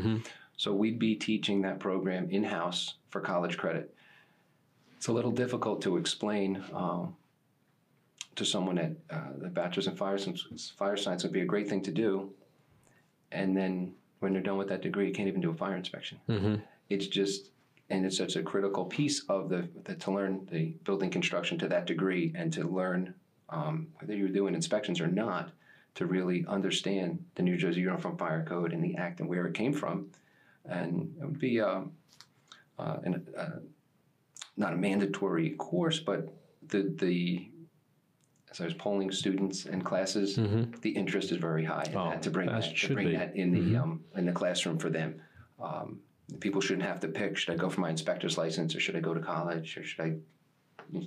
So 0.56 0.72
we'd 0.72 0.98
be 0.98 1.16
teaching 1.16 1.62
that 1.62 1.80
program 1.80 2.30
in 2.30 2.44
house 2.44 2.94
for 3.10 3.20
college 3.20 3.56
credit. 3.58 3.92
It's 4.96 5.08
a 5.08 5.12
little 5.12 5.32
difficult 5.32 5.82
to 5.82 5.96
explain. 5.96 6.62
Um, 6.72 7.16
to 8.36 8.44
someone 8.44 8.74
that 8.76 8.92
uh, 9.10 9.32
the 9.38 9.48
bachelor's 9.48 9.86
in 9.86 9.94
fire 9.94 10.18
science, 10.18 10.72
fire 10.76 10.96
science 10.96 11.22
would 11.22 11.32
be 11.32 11.42
a 11.42 11.44
great 11.44 11.68
thing 11.68 11.82
to 11.82 11.92
do, 11.92 12.32
and 13.30 13.56
then 13.56 13.94
when 14.18 14.32
they're 14.32 14.42
done 14.42 14.56
with 14.56 14.68
that 14.68 14.82
degree, 14.82 15.06
you 15.06 15.12
can't 15.12 15.28
even 15.28 15.40
do 15.40 15.50
a 15.50 15.54
fire 15.54 15.76
inspection. 15.76 16.18
hmm 16.26 16.56
It's 16.90 17.06
just, 17.06 17.50
and 17.90 18.04
it's 18.04 18.16
such 18.16 18.36
a 18.36 18.42
critical 18.42 18.86
piece 18.86 19.22
of 19.28 19.48
the, 19.48 19.68
the 19.84 19.94
to 19.94 20.10
learn 20.10 20.48
the 20.50 20.74
building 20.84 21.10
construction 21.10 21.58
to 21.58 21.68
that 21.68 21.86
degree 21.86 22.32
and 22.34 22.52
to 22.54 22.66
learn 22.66 23.14
um, 23.50 23.88
whether 24.00 24.14
you're 24.16 24.28
doing 24.28 24.54
inspections 24.54 25.00
or 25.00 25.06
not 25.06 25.52
to 25.94 26.06
really 26.06 26.44
understand 26.48 27.24
the 27.36 27.42
New 27.42 27.56
Jersey 27.56 27.80
Uniform 27.80 28.16
Fire 28.16 28.44
Code 28.44 28.72
and 28.72 28.82
the 28.82 28.96
act 28.96 29.20
and 29.20 29.28
where 29.28 29.46
it 29.46 29.54
came 29.54 29.72
from, 29.72 30.10
and 30.64 31.14
it 31.20 31.24
would 31.24 31.38
be 31.38 31.60
um, 31.60 31.92
uh, 32.78 32.96
an, 33.04 33.26
uh, 33.36 33.50
not 34.56 34.72
a 34.72 34.76
mandatory 34.76 35.50
course, 35.50 36.00
but 36.00 36.32
the 36.68 36.94
the 36.98 37.48
as 38.50 38.60
I 38.60 38.64
was 38.66 38.74
polling 38.74 39.10
students 39.10 39.66
and 39.66 39.84
classes, 39.84 40.36
the 40.36 40.90
interest 40.90 41.32
is 41.32 41.38
very 41.38 41.64
high 41.64 41.84
in 41.90 41.96
Oh, 41.96 42.10
that 42.10 42.22
to 42.22 42.30
bring 42.30 42.46
that, 42.48 42.76
to 42.76 42.94
bring 42.94 43.08
be. 43.08 43.16
that 43.16 43.34
in 43.36 43.52
the 43.52 43.76
um, 43.80 44.04
in 44.16 44.26
the 44.26 44.32
classroom 44.32 44.78
for 44.78 44.90
them. 44.90 45.20
Um, 45.60 46.00
people 46.40 46.60
shouldn't 46.60 46.86
have 46.86 47.00
to 47.00 47.08
pick: 47.08 47.36
should 47.36 47.54
I 47.54 47.56
go 47.56 47.68
for 47.70 47.80
my 47.80 47.90
inspector's 47.90 48.36
license, 48.38 48.74
or 48.74 48.80
should 48.80 48.96
I 48.96 49.00
go 49.00 49.14
to 49.14 49.20
college, 49.20 49.76
or 49.76 49.84
should 49.84 50.00
I? 50.00 50.14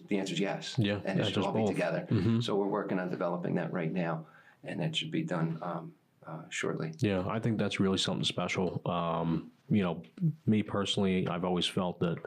The 0.09 0.17
answer 0.17 0.33
is 0.33 0.39
yes. 0.39 0.75
Yeah, 0.77 0.99
and 1.05 1.19
it 1.19 1.27
should 1.27 1.37
all 1.43 1.51
both. 1.53 1.67
be 1.69 1.73
together. 1.73 2.07
Mhm. 2.09 2.43
So 2.43 2.55
we're 2.55 2.67
working 2.67 2.99
on 2.99 3.09
developing 3.09 3.55
that 3.55 3.71
right 3.71 3.93
now, 3.93 4.25
and 4.63 4.79
that 4.79 4.95
should 4.95 5.11
be 5.11 5.23
done 5.23 5.59
um, 5.61 5.91
uh, 6.27 6.41
shortly. 6.49 6.93
Yeah, 6.99 7.23
I 7.27 7.39
think 7.39 7.57
that's 7.57 7.79
really 7.79 7.97
something 7.97 8.25
special. 8.25 8.81
Um, 8.85 9.51
you 9.69 9.83
know, 9.83 10.01
me 10.45 10.63
personally, 10.63 11.27
I've 11.27 11.43
always 11.45 11.65
felt 11.65 11.99
that 11.99 12.17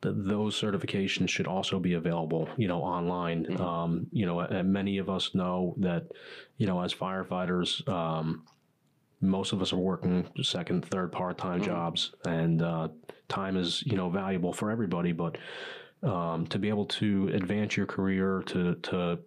that 0.00 0.28
those 0.28 0.60
certifications 0.60 1.28
should 1.28 1.48
also 1.48 1.80
be 1.80 1.94
available, 1.94 2.48
you 2.56 2.68
know, 2.68 2.80
online. 2.82 3.60
Um, 3.60 4.06
you 4.12 4.26
know, 4.26 4.40
and 4.40 4.72
many 4.72 4.98
of 4.98 5.10
us 5.10 5.34
know 5.34 5.74
that, 5.78 6.06
you 6.56 6.66
know, 6.66 6.80
as 6.80 6.94
firefighters, 6.94 7.86
um, 7.88 8.44
most 9.20 9.52
of 9.52 9.60
us 9.60 9.72
are 9.72 9.78
working 9.78 10.28
second, 10.40 10.84
third 10.84 11.10
part-time 11.10 11.62
jobs, 11.62 12.12
and 12.24 12.62
uh, 12.62 12.88
time 13.28 13.56
is, 13.56 13.82
you 13.84 13.96
know, 13.96 14.08
valuable 14.08 14.52
for 14.52 14.70
everybody. 14.70 15.10
But 15.10 15.36
um, 16.04 16.46
to 16.46 16.60
be 16.60 16.68
able 16.68 16.86
to 16.86 17.28
advance 17.34 17.76
your 17.76 17.86
career, 17.86 18.44
to 18.46 18.76
to 18.76 19.18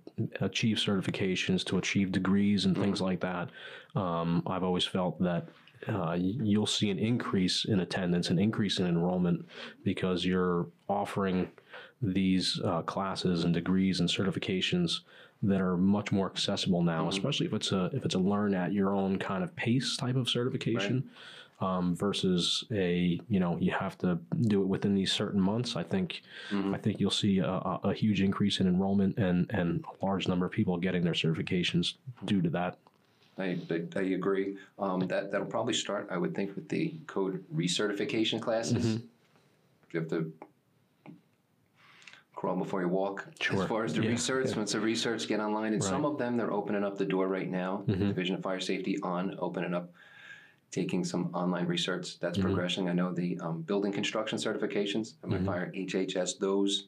achieve 0.42 0.78
certifications, 0.78 1.66
to 1.66 1.78
achieve 1.78 2.12
degrees 2.12 2.66
and 2.66 2.76
things 2.78 3.02
like 3.02 3.20
that, 3.22 3.50
um, 3.96 4.44
I've 4.48 4.64
always 4.64 4.86
felt 4.86 5.22
that 5.22 5.48
uh, 5.88 6.16
you'll 6.20 6.68
see 6.68 6.90
an 6.92 7.00
increase 7.00 7.66
in 7.66 7.80
attendance, 7.80 8.30
an 8.30 8.40
increase 8.40 8.80
in 8.80 8.86
enrollment, 8.86 9.46
because 9.84 10.24
you're 10.26 10.68
offering 10.88 11.50
these 12.02 12.60
uh, 12.64 12.82
classes 12.84 13.44
and 13.44 13.54
degrees 13.54 14.00
and 14.00 14.10
certifications 14.10 15.00
that 15.44 15.60
are 15.60 15.76
much 15.78 16.12
more 16.12 16.28
accessible 16.28 16.84
now, 16.84 17.10
especially 17.10 17.48
if 17.48 17.54
it's 17.54 17.72
a 17.72 17.90
if 17.94 18.06
it's 18.06 18.16
a 18.16 18.20
learn 18.20 18.54
at 18.54 18.74
your 18.74 18.96
own 18.96 19.18
kind 19.18 19.44
of 19.44 19.56
pace 19.56 19.98
type 19.98 20.16
of 20.16 20.30
certification. 20.30 21.10
Um, 21.62 21.96
versus 21.96 22.64
a 22.72 23.20
you 23.30 23.40
know 23.40 23.56
you 23.60 23.72
have 23.72 23.96
to 24.00 24.20
do 24.42 24.64
it 24.64 24.68
within 24.68 24.96
these 24.96 25.12
certain 25.12 25.40
months. 25.40 25.76
I 25.76 25.84
think 25.84 26.24
I 26.52 26.78
think 26.78 27.00
you'll 27.00 27.12
see 27.12 27.38
a, 27.38 27.80
a, 27.84 27.94
huge 27.94 28.20
increase 28.20 28.60
in 28.60 28.68
enrollment 28.68 29.18
and 29.18 29.48
and 29.54 29.86
a 29.86 30.04
large 30.06 30.28
number 30.28 30.46
of 30.46 30.52
people 30.52 30.78
getting 30.78 31.04
their 31.04 31.14
certifications 31.14 31.96
due 32.26 32.42
to 32.42 32.50
that. 32.50 32.78
I, 33.38 33.58
I, 33.70 33.82
I 33.96 34.02
agree. 34.02 34.58
Um, 34.80 35.02
that 35.08 35.32
that'll 35.32 35.48
probably 35.48 35.74
start, 35.74 36.08
I 36.12 36.18
would 36.18 36.36
think, 36.36 36.56
with 36.56 36.68
the 36.70 36.96
code 37.08 37.44
recertification 37.54 38.42
classes. 38.42 39.02
You 39.92 40.00
have 40.00 40.10
to 40.10 40.32
crawl 42.42 42.56
before 42.56 42.82
you 42.82 42.88
walk. 42.88 43.28
Sure. 43.40 43.62
As 43.62 43.70
far 43.70 43.84
as 43.84 43.94
the 43.94 44.04
Yeah, 44.04 44.12
recerts, 44.12 44.56
once 44.56 44.72
the 44.72 44.80
recerts 44.80 45.28
get 45.28 45.40
online, 45.40 45.74
and 45.74 45.84
some 45.84 46.06
of 46.06 46.18
them 46.18 46.38
they're 46.38 46.52
opening 46.52 46.84
up 46.84 46.98
the 46.98 47.06
door 47.06 47.28
right 47.28 47.50
now. 47.50 47.84
Mm-hmm. 47.88 48.08
Division 48.08 48.36
of 48.36 48.42
Fire 48.42 48.60
Safety 48.60 48.98
on 49.04 49.36
opening 49.40 49.74
up, 49.74 49.92
taking 50.72 51.04
some 51.04 51.30
online 51.34 51.68
recerts. 51.68 52.18
That's 52.20 52.38
Mm-hmm. 52.38 52.48
progressing. 52.48 52.90
I 52.90 52.94
know 52.94 53.12
the 53.14 53.38
um, 53.42 53.62
building 53.62 53.92
construction 53.92 54.38
certifications, 54.40 55.14
my 55.26 55.38
Mm-hmm. 55.38 55.46
fire 55.46 55.72
HHS, 55.76 56.40
those 56.40 56.88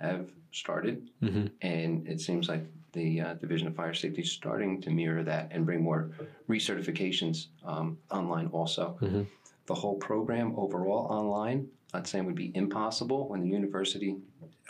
have 0.00 0.28
started, 0.50 1.08
Mhm. 1.22 1.50
and 1.62 2.06
it 2.08 2.20
seems 2.20 2.48
like 2.48 2.64
the 2.92 3.20
uh, 3.20 3.34
Division 3.34 3.68
of 3.68 3.74
Fire 3.76 3.94
Safety 3.94 4.20
is 4.22 4.30
starting 4.32 4.80
to 4.82 4.90
mirror 4.90 5.22
that 5.22 5.48
and 5.52 5.64
bring 5.64 5.82
more 5.82 6.10
recertifications 6.48 7.46
um, 7.64 7.96
online 8.10 8.48
also. 8.48 8.98
Mhm. 9.00 9.26
The 9.66 9.74
whole 9.74 9.96
program 9.96 10.54
overall 10.58 11.06
online, 11.06 11.68
not 11.94 12.06
saying 12.08 12.26
would 12.26 12.34
be 12.34 12.50
impossible 12.54 13.28
when 13.28 13.40
the 13.40 13.48
university 13.48 14.16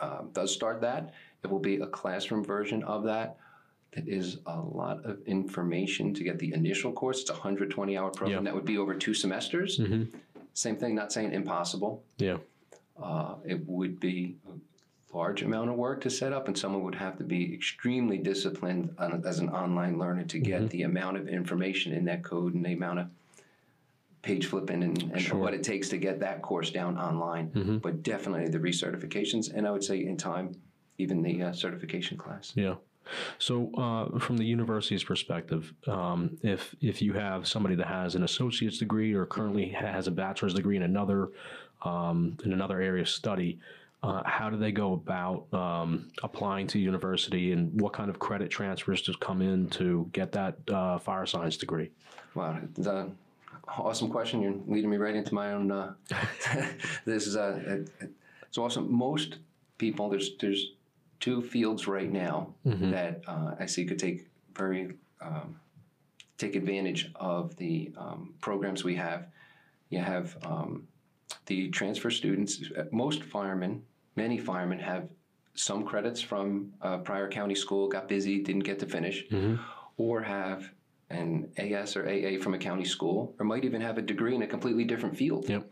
uh, 0.01 0.23
does 0.33 0.53
start 0.53 0.81
that. 0.83 1.12
It 1.43 1.51
will 1.51 1.59
be 1.59 1.77
a 1.77 1.87
classroom 1.87 2.45
version 2.45 2.83
of 2.85 3.05
that. 3.05 3.38
That 3.92 4.09
is 4.09 4.38
a 4.46 4.59
lot 4.59 5.05
of 5.05 5.20
information 5.26 6.14
to 6.14 6.24
get 6.24 6.38
the 6.38 6.52
initial 6.55 6.92
course. 6.92 7.20
It's 7.20 7.31
a 7.31 7.35
120 7.35 7.96
hour 7.96 8.11
program 8.11 8.44
Yeah. 8.44 8.50
that 8.50 8.55
would 8.55 8.64
be 8.64 8.78
over 8.78 8.94
two 8.94 9.12
semesters. 9.14 9.78
Mhm. 9.78 10.09
Same 10.55 10.76
thing, 10.76 10.94
not 10.94 11.12
saying 11.12 11.33
impossible. 11.33 12.02
Yeah. 12.18 12.38
Uh, 13.00 13.37
it 13.44 13.66
would 13.68 14.00
be 14.00 14.37
a 15.12 15.16
large 15.16 15.42
amount 15.42 15.68
of 15.70 15.76
work 15.76 16.00
to 16.02 16.11
set 16.11 16.33
up, 16.33 16.48
and 16.48 16.57
someone 16.57 16.83
would 16.85 16.94
have 16.94 17.18
to 17.18 17.24
be 17.24 17.52
extremely 17.52 18.16
disciplined 18.16 18.94
on, 18.98 19.22
as 19.26 19.38
an 19.40 19.50
online 19.50 19.98
learner 19.98 20.24
to 20.24 20.38
get 20.38 20.70
the 20.70 20.83
amount 20.83 21.18
of 21.18 21.28
information 21.28 21.92
in 21.92 22.07
that 22.07 22.22
code 22.22 22.55
and 22.55 22.64
the 22.64 22.72
amount 22.72 22.98
of 23.00 23.07
page 24.22 24.46
flipping 24.46 24.83
and, 24.83 25.02
and 25.02 25.20
Sure. 25.20 25.38
what 25.38 25.52
it 25.52 25.62
takes 25.62 25.88
to 25.90 25.98
get 25.98 26.20
that 26.20 26.40
course 26.42 26.70
down 26.70 26.96
online. 26.96 27.78
But 27.83 28.02
definitely 28.02 28.48
the 28.48 28.59
recertifications, 28.59 29.52
and 29.52 29.66
I 29.66 29.70
would 29.70 29.85
say 29.85 30.02
in 30.02 30.16
time, 30.16 30.52
even 30.96 31.22
the 31.22 31.42
uh, 31.42 31.52
certification 31.52 32.16
class. 32.16 32.52
Yeah. 32.55 32.76
So, 33.38 33.71
uh, 33.77 34.19
from 34.19 34.37
the 34.38 34.45
university's 34.45 35.05
perspective, 35.05 35.73
um, 35.87 36.37
if 36.43 36.75
if 36.81 37.03
you 37.03 37.12
have 37.15 37.47
somebody 37.47 37.75
that 37.77 37.87
has 37.88 38.15
an 38.15 38.23
associate's 38.23 38.79
degree 38.79 39.12
or 39.12 39.27
currently 39.27 39.69
has 39.71 40.07
a 40.07 40.11
bachelor's 40.11 40.55
degree 40.55 40.77
in 40.77 40.83
another 40.83 41.29
um, 41.83 42.37
in 42.45 42.53
another 42.53 42.81
area 42.81 43.03
of 43.03 43.09
study, 43.09 43.59
uh, 44.03 44.23
how 44.25 44.49
do 44.51 44.57
they 44.57 44.73
go 44.73 44.93
about 44.95 45.53
um, 45.53 46.11
applying 46.23 46.67
to 46.69 46.79
university, 46.79 47.53
and 47.53 47.81
what 47.81 47.93
kind 47.93 48.09
of 48.11 48.19
credit 48.19 48.51
transfers 48.51 49.03
to 49.03 49.15
come 49.21 49.43
in 49.43 49.69
to 49.71 50.09
get 50.12 50.33
that 50.33 50.57
uh, 50.71 50.99
fire 50.99 51.27
science 51.27 51.57
degree? 51.57 51.91
Wow, 52.35 52.61
awesome 53.69 54.09
question. 54.11 54.41
You're 54.43 54.55
leading 54.67 54.91
me 54.91 54.97
right 54.97 55.15
into 55.15 55.35
my 55.35 55.53
own. 55.53 55.71
Uh, 55.71 55.95
this 57.05 57.27
is 57.27 57.37
a, 57.37 57.62
it- 58.01 58.11
it's 58.49 58.59
awesome. 58.59 58.93
Most 58.93 59.38
people, 59.79 60.11
there's 60.11 60.37
there's 60.38 60.73
two 61.23 61.41
fields 61.41 61.87
right 61.87 62.13
now 62.13 62.53
that 62.65 63.23
uh, 63.29 63.55
I 63.59 63.67
see 63.67 63.87
could 63.87 63.99
take 63.99 64.29
very 64.55 64.95
um, 65.23 65.57
take 66.37 66.57
advantage 66.57 67.11
of 67.15 67.57
the 67.57 67.93
um, 67.97 68.35
programs 68.41 68.83
we 68.83 68.97
have. 68.97 69.29
You 69.89 70.01
have 70.01 70.37
um, 70.45 70.89
the 71.47 71.69
transfer 71.71 72.11
students. 72.11 72.61
Most 72.91 73.23
firemen, 73.23 73.83
many 74.17 74.37
firemen 74.37 74.81
have 74.81 75.09
some 75.55 75.85
credits 75.85 76.21
from 76.21 76.73
a 76.81 76.99
prior 76.99 77.29
county 77.29 77.55
school, 77.55 77.89
got 77.89 78.09
busy, 78.09 78.43
didn't 78.43 78.65
get 78.65 78.81
to 78.81 78.87
finish, 78.87 79.25
or 79.97 80.23
have 80.23 80.71
an 81.11 81.49
AS 81.57 81.95
or 81.97 82.09
AA 82.09 82.43
from 82.43 82.55
a 82.55 82.59
county 82.59 82.85
school, 82.85 83.35
or 83.39 83.45
might 83.45 83.65
even 83.65 83.81
have 83.81 83.97
a 83.97 84.03
degree 84.03 84.35
in 84.35 84.43
a 84.43 84.47
completely 84.47 84.85
different 84.85 85.17
field. 85.17 85.49
Yep. 85.49 85.71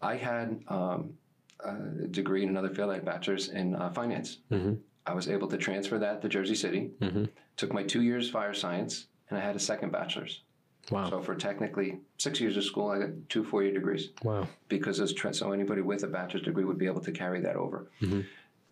I 0.00 0.16
had 0.16 0.60
um, 0.68 1.14
a 1.60 2.06
degree 2.10 2.42
in 2.42 2.48
another 2.48 2.68
field, 2.68 2.90
I 2.90 2.94
had 2.94 3.02
a 3.02 3.06
bachelor's 3.06 3.48
in 3.48 3.74
uh, 3.74 3.90
finance. 3.90 4.38
Mhm. 4.50 4.78
I 5.06 5.14
was 5.14 5.28
able 5.28 5.48
to 5.48 5.56
transfer 5.56 5.98
that 5.98 6.20
to 6.22 6.28
Jersey 6.28 6.54
City, 6.54 6.90
Mhm. 7.00 7.28
took 7.56 7.72
my 7.72 7.82
two 7.82 8.02
years 8.02 8.28
fire 8.30 8.52
science, 8.54 9.06
and 9.30 9.38
I 9.38 9.42
had 9.42 9.56
a 9.56 9.60
second 9.60 9.92
bachelor's. 9.92 10.42
Wow. 10.90 11.10
So 11.10 11.20
for 11.20 11.34
technically 11.34 11.98
six 12.18 12.40
years 12.40 12.56
of 12.56 12.64
school, 12.64 12.88
I 12.90 12.98
got 13.00 13.08
two 13.28 13.42
four-year 13.44 13.72
degrees 13.72 14.10
Wow. 14.22 14.48
because 14.68 14.98
those 14.98 15.12
tra- 15.12 15.34
so 15.34 15.52
anybody 15.52 15.80
with 15.80 16.04
a 16.04 16.06
bachelor's 16.08 16.44
degree 16.44 16.64
would 16.64 16.78
be 16.78 16.86
able 16.86 17.00
to 17.00 17.12
carry 17.12 17.40
that 17.40 17.56
over. 17.56 17.90
Mhm. 18.00 18.24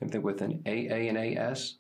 I 0.02 0.06
think 0.06 0.24
with 0.24 0.40
an 0.42 0.62
AA 0.66 1.08
and 1.08 1.16
AS 1.18 1.78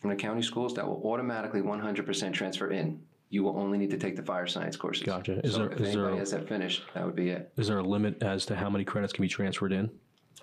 from 0.00 0.10
the 0.10 0.16
county 0.16 0.42
schools, 0.42 0.74
that 0.74 0.86
will 0.86 1.02
automatically 1.04 1.60
100% 1.60 2.34
transfer 2.34 2.70
in. 2.70 3.02
You 3.30 3.42
will 3.42 3.58
only 3.58 3.78
need 3.78 3.90
to 3.90 3.98
take 3.98 4.16
the 4.16 4.22
fire 4.22 4.46
science 4.46 4.76
courses. 4.76 5.02
Gotcha. 5.04 5.40
Is 5.44 5.52
so 5.52 5.58
there- 5.58 5.72
if 5.72 5.80
is 5.80 5.80
there 5.80 5.88
anybody 6.04 6.16
a- 6.16 6.18
has 6.20 6.30
that 6.30 6.48
finished, 6.48 6.84
that 6.94 7.04
would 7.04 7.16
be 7.16 7.30
it. 7.30 7.52
Is 7.56 7.68
there 7.68 7.78
a 7.78 7.82
limit 7.82 8.22
as 8.22 8.46
to 8.46 8.54
how 8.56 8.70
many 8.70 8.84
credits 8.84 9.12
can 9.12 9.22
be 9.22 9.28
transferred 9.28 9.72
in? 9.72 9.90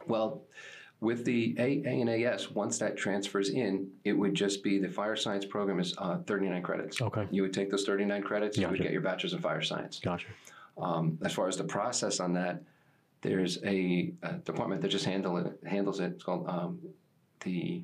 Well, 0.07 0.41
with 0.99 1.25
the 1.25 1.55
AA 1.57 1.87
and 1.89 2.09
AS, 2.09 2.51
once 2.51 2.77
that 2.77 2.95
transfers 2.95 3.49
in, 3.49 3.89
it 4.03 4.13
would 4.13 4.35
just 4.35 4.63
be 4.63 4.77
the 4.77 4.87
fire 4.89 5.15
science 5.15 5.45
program 5.45 5.79
is 5.79 5.95
uh, 5.97 6.17
39 6.27 6.61
credits. 6.61 7.01
Okay. 7.01 7.27
You 7.31 7.41
would 7.41 7.53
take 7.53 7.71
those 7.71 7.85
39 7.85 8.21
credits, 8.21 8.57
you 8.57 8.67
would 8.69 8.79
get 8.81 8.91
your 8.91 9.01
bachelor's 9.01 9.33
in 9.33 9.39
fire 9.39 9.61
science. 9.63 9.99
Gotcha. 9.99 10.27
Um, 10.77 11.17
as 11.23 11.33
far 11.33 11.47
as 11.47 11.57
the 11.57 11.63
process 11.63 12.19
on 12.19 12.33
that, 12.33 12.61
there's 13.21 13.63
a, 13.63 14.13
a 14.23 14.33
department 14.33 14.81
that 14.81 14.87
just 14.89 15.05
handle 15.05 15.37
it, 15.37 15.59
handles 15.65 15.99
it. 15.99 16.13
It's 16.13 16.23
called 16.23 16.47
um, 16.47 16.79
the 17.41 17.83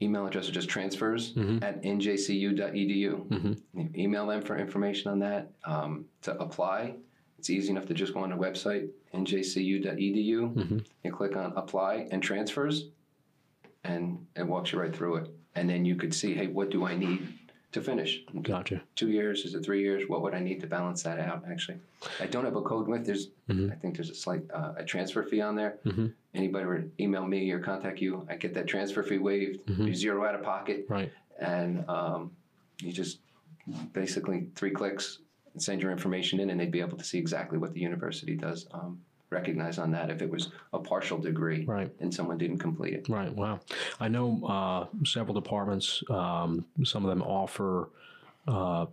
email 0.00 0.26
address 0.26 0.44
is 0.46 0.50
just 0.50 0.68
transfers 0.68 1.32
at 1.62 1.82
njcu.edu. 1.82 3.28
Mhm. 3.28 3.60
You 3.74 3.90
email 3.96 4.26
them 4.26 4.42
for 4.42 4.58
information 4.58 5.10
on 5.10 5.18
that. 5.20 5.50
Um, 5.64 6.06
to 6.22 6.36
apply, 6.38 6.94
it's 7.42 7.50
easy 7.50 7.70
enough 7.72 7.86
to 7.86 7.92
just 7.94 8.14
go 8.14 8.20
on 8.20 8.30
the 8.30 8.36
website 8.36 8.88
njcu.edu. 9.12 10.54
Mhm. 10.54 10.84
You 11.02 11.10
click 11.12 11.34
on 11.36 11.52
apply 11.56 12.06
and 12.12 12.22
transfers, 12.22 12.86
and 13.82 14.24
it 14.36 14.46
walks 14.46 14.70
you 14.70 14.78
right 14.78 14.94
through 14.94 15.16
it. 15.16 15.28
And 15.56 15.68
then 15.68 15.84
you 15.84 15.96
could 15.96 16.14
see, 16.14 16.34
hey, 16.34 16.46
what 16.46 16.70
do 16.70 16.84
I 16.86 16.94
need 16.96 17.26
to 17.72 17.80
finish? 17.80 18.22
Gotcha. 18.42 18.80
two 18.94 19.10
years? 19.10 19.44
Is 19.44 19.54
it 19.56 19.64
three 19.64 19.80
years? 19.82 20.08
What 20.08 20.22
would 20.22 20.34
I 20.34 20.38
need 20.38 20.60
to 20.60 20.68
balance 20.68 21.02
that 21.02 21.18
out? 21.18 21.42
Actually, 21.50 21.78
I 22.20 22.26
don't 22.26 22.44
have 22.44 22.54
a 22.54 22.62
code 22.62 22.86
with. 22.86 23.04
There's, 23.06 23.30
Mhm. 23.48 23.72
I 23.72 23.74
think 23.74 23.96
there's 23.96 24.10
a 24.10 24.14
slight 24.14 24.42
uh, 24.54 24.74
a 24.76 24.84
transfer 24.84 25.24
fee 25.24 25.40
on 25.40 25.56
there. 25.56 25.78
Mhm. 25.84 26.12
Anybody 26.34 26.64
would 26.66 26.92
email 27.00 27.26
me 27.26 27.50
or 27.50 27.58
contact 27.58 28.00
you, 28.00 28.24
I 28.30 28.36
get 28.36 28.54
that 28.54 28.68
transfer 28.68 29.02
fee 29.02 29.18
waived. 29.18 29.68
You 29.68 29.94
zero 29.94 30.24
out 30.24 30.36
of 30.36 30.42
pocket, 30.44 30.86
Right. 30.88 31.10
and 31.40 31.84
um, 31.88 32.30
you 32.80 32.92
just 32.92 33.18
basically 33.92 34.46
three 34.54 34.70
clicks 34.70 35.18
and 35.52 35.62
send 35.62 35.82
your 35.82 35.90
information 35.92 36.40
in, 36.40 36.50
and 36.50 36.58
they'd 36.60 36.70
be 36.70 36.80
able 36.80 36.96
to 36.98 37.04
see 37.04 37.18
exactly 37.18 37.58
what 37.58 37.72
the 37.72 37.80
university 37.80 38.34
does. 38.36 38.66
Um, 38.72 39.00
recognize 39.30 39.78
on 39.78 39.90
that 39.90 40.10
if 40.10 40.20
it 40.20 40.28
was 40.28 40.50
a 40.74 40.78
partial 40.78 41.16
degree 41.16 41.64
Right. 41.64 41.90
and 42.00 42.12
someone 42.12 42.36
didn't 42.36 42.58
complete 42.58 42.92
it. 42.92 43.08
Right. 43.08 43.34
Wow. 43.34 43.60
I 43.98 44.08
know 44.08 44.44
uh, 44.46 45.04
several 45.06 45.32
departments. 45.32 46.02
Um, 46.10 46.66
some 46.84 47.02
of 47.02 47.08
them 47.08 47.22
offer 47.22 47.88
uh, 48.46 48.86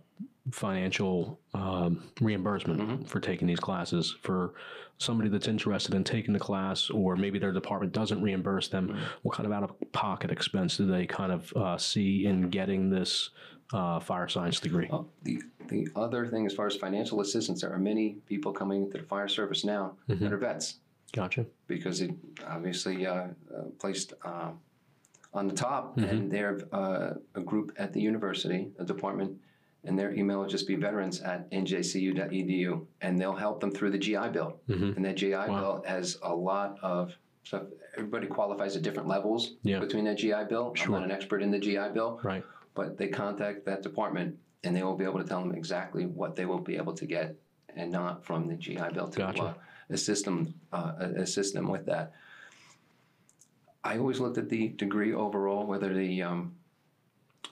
financial 0.50 1.38
um, 1.52 2.04
reimbursement 2.22 3.06
for 3.06 3.20
taking 3.20 3.48
these 3.48 3.60
classes. 3.60 4.16
For 4.22 4.54
somebody 4.96 5.28
that's 5.28 5.46
interested 5.46 5.94
in 5.94 6.04
taking 6.04 6.32
the 6.32 6.40
class, 6.40 6.88
or 6.88 7.16
maybe 7.16 7.38
their 7.38 7.52
department 7.52 7.92
doesn't 7.92 8.22
reimburse 8.22 8.68
them, 8.68 8.98
what 9.20 9.34
kind 9.36 9.46
of 9.46 9.52
out-of-pocket 9.52 10.30
expense 10.30 10.78
do 10.78 10.86
they 10.86 11.04
kind 11.06 11.32
of 11.32 11.52
uh, 11.54 11.76
see 11.76 12.24
in 12.24 12.48
getting 12.48 12.88
this 12.88 13.28
uh, 13.72 14.00
fire 14.00 14.28
science 14.28 14.60
degree? 14.60 14.88
Well, 14.90 15.08
the 15.22 15.42
the 15.68 15.86
other 15.94 16.26
thing, 16.26 16.46
as 16.46 16.54
far 16.54 16.66
as 16.66 16.76
financial 16.76 17.20
assistance, 17.20 17.60
there 17.60 17.72
are 17.72 17.78
many 17.78 18.16
people 18.26 18.52
coming 18.52 18.82
into 18.84 18.98
the 18.98 19.04
fire 19.04 19.28
service 19.28 19.64
now 19.64 19.96
that 20.08 20.32
are 20.32 20.36
vets 20.36 20.76
Gotcha. 21.12 21.46
because 21.68 22.00
it 22.00 22.10
obviously 22.48 23.06
uh, 23.06 23.12
uh, 23.14 23.28
placed 23.78 24.14
uh, 24.24 24.50
on 25.32 25.46
the 25.46 25.54
top, 25.54 25.96
and 25.98 26.28
they're 26.30 26.58
uh, 26.72 27.12
a 27.36 27.40
group 27.40 27.72
at 27.78 27.92
the 27.92 28.00
university, 28.00 28.72
a 28.80 28.84
department, 28.84 29.38
and 29.84 29.96
their 29.96 30.12
email 30.12 30.40
will 30.40 30.48
just 30.48 30.66
be 30.66 30.74
veterans 30.74 31.20
at 31.20 31.48
njcu.edu, 31.52 32.84
and 33.00 33.20
they'll 33.20 33.36
help 33.36 33.60
them 33.60 33.70
through 33.70 33.90
the 33.90 33.98
GI 33.98 34.28
Bill. 34.32 34.58
And 34.66 35.04
that 35.04 35.16
GI 35.16 35.30
Bill 35.46 35.84
has 35.86 36.18
a 36.22 36.34
lot 36.34 36.78
of 36.82 37.12
stuff. 37.44 37.62
Everybody 37.96 38.26
qualifies 38.26 38.76
at 38.76 38.82
different 38.82 39.08
levels 39.08 39.54
Yeah. 39.62 39.78
between 39.80 40.04
that 40.04 40.18
GI 40.18 40.44
Bill. 40.48 40.74
I'm 40.84 40.90
not 40.92 41.04
an 41.04 41.10
expert 41.12 41.42
in 41.42 41.50
the 41.52 41.58
GI 41.60 41.90
Bill, 41.94 42.20
Right. 42.24 42.44
But 42.74 42.96
they 42.96 43.08
contact 43.08 43.64
that 43.66 43.82
department 43.82 44.36
and 44.64 44.76
they 44.76 44.82
will 44.82 44.96
be 44.96 45.04
able 45.04 45.18
to 45.18 45.24
tell 45.28 45.40
them 45.40 45.54
exactly 45.54 46.06
what 46.06 46.36
they 46.36 46.46
will 46.46 46.58
be 46.58 46.76
able 46.76 46.92
to 46.94 47.06
get 47.06 47.36
and 47.76 47.90
not 47.90 48.24
from 48.24 48.46
the 48.48 48.54
GI 48.54 48.80
Bill 48.92 49.08
to 49.08 49.18
Gotcha. 49.18 49.42
uh, 49.42 49.54
assist 49.90 50.24
them 50.24 50.54
uh, 50.72 50.92
assist 51.16 51.54
them 51.54 51.68
with 51.68 51.86
that. 51.86 52.12
I 53.82 53.96
always 53.98 54.20
looked 54.20 54.38
at 54.38 54.48
the 54.48 54.68
degree 54.68 55.14
overall, 55.14 55.66
whether 55.66 55.92
the 55.94 56.22
um, 56.22 56.54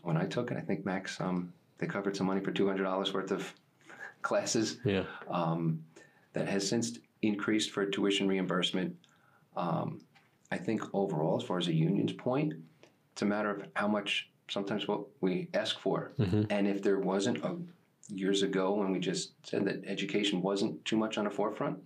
when 0.03 0.17
I 0.17 0.27
took 0.27 0.51
it, 0.51 0.57
I 0.57 0.61
think 0.61 0.85
Max 0.85 1.21
um, 1.21 1.53
they 1.79 1.87
covered 1.87 2.17
some 2.17 2.27
money 2.27 2.41
for 2.41 2.51
two 2.51 2.67
hundred 2.67 2.85
dollars 2.85 3.13
worth 3.15 3.31
of 3.31 3.53
classes 4.23 4.79
Yeah. 4.85 5.05
um, 5.31 5.83
that 6.35 6.49
has 6.49 6.69
since 6.69 6.99
increased 7.23 7.71
for 7.71 7.87
tuition 7.87 8.29
reimbursement. 8.29 8.95
Um, 9.57 10.01
I 10.51 10.57
think 10.59 10.83
overall, 10.95 11.37
as 11.41 11.43
far 11.47 11.59
as 11.59 11.67
a 11.69 11.75
union's 11.75 12.13
point, 12.13 12.55
it's 13.13 13.23
a 13.23 13.27
matter 13.27 13.51
of 13.51 13.67
how 13.75 13.89
much 13.89 14.31
sometimes 14.49 14.89
what 14.89 15.03
we 15.21 15.49
ask 15.55 15.79
for. 15.81 16.13
And 16.51 16.67
if 16.67 16.83
there 16.83 16.99
wasn't 16.99 17.39
a 17.45 17.57
years 18.11 18.43
ago 18.43 18.73
when 18.75 18.91
we 18.91 18.99
just 18.99 19.33
said 19.47 19.65
that 19.67 19.85
education 19.87 20.41
wasn't 20.41 20.83
too 20.87 20.97
much 20.97 21.19
on 21.19 21.25
the 21.25 21.31
forefront, 21.31 21.79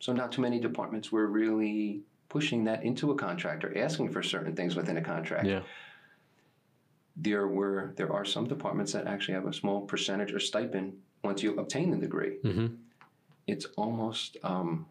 so 0.00 0.12
not 0.12 0.32
too 0.32 0.40
many 0.42 0.58
departments 0.60 1.12
were 1.12 1.26
really 1.26 2.00
pushing 2.28 2.64
that 2.64 2.82
into 2.82 3.10
a 3.12 3.14
contract 3.14 3.64
or 3.64 3.76
asking 3.78 4.10
for 4.10 4.22
certain 4.22 4.54
things 4.56 4.74
within 4.74 4.96
a 4.96 5.02
contract 5.02 5.46
Yeah. 5.46 5.62
there 7.16 7.46
were 7.46 7.92
there 7.96 8.12
are 8.12 8.24
some 8.24 8.46
departments 8.48 8.92
that 8.92 9.06
actually 9.06 9.34
have 9.34 9.46
a 9.46 9.52
small 9.52 9.82
percentage 9.82 10.32
or 10.32 10.40
stipend 10.40 10.98
once 11.22 11.42
you 11.42 11.54
obtain 11.58 11.90
the 11.90 11.96
degree. 11.96 12.38
Mhm. 12.42 12.76
It's 13.46 13.66
almost 13.76 14.36
um, 14.42 14.86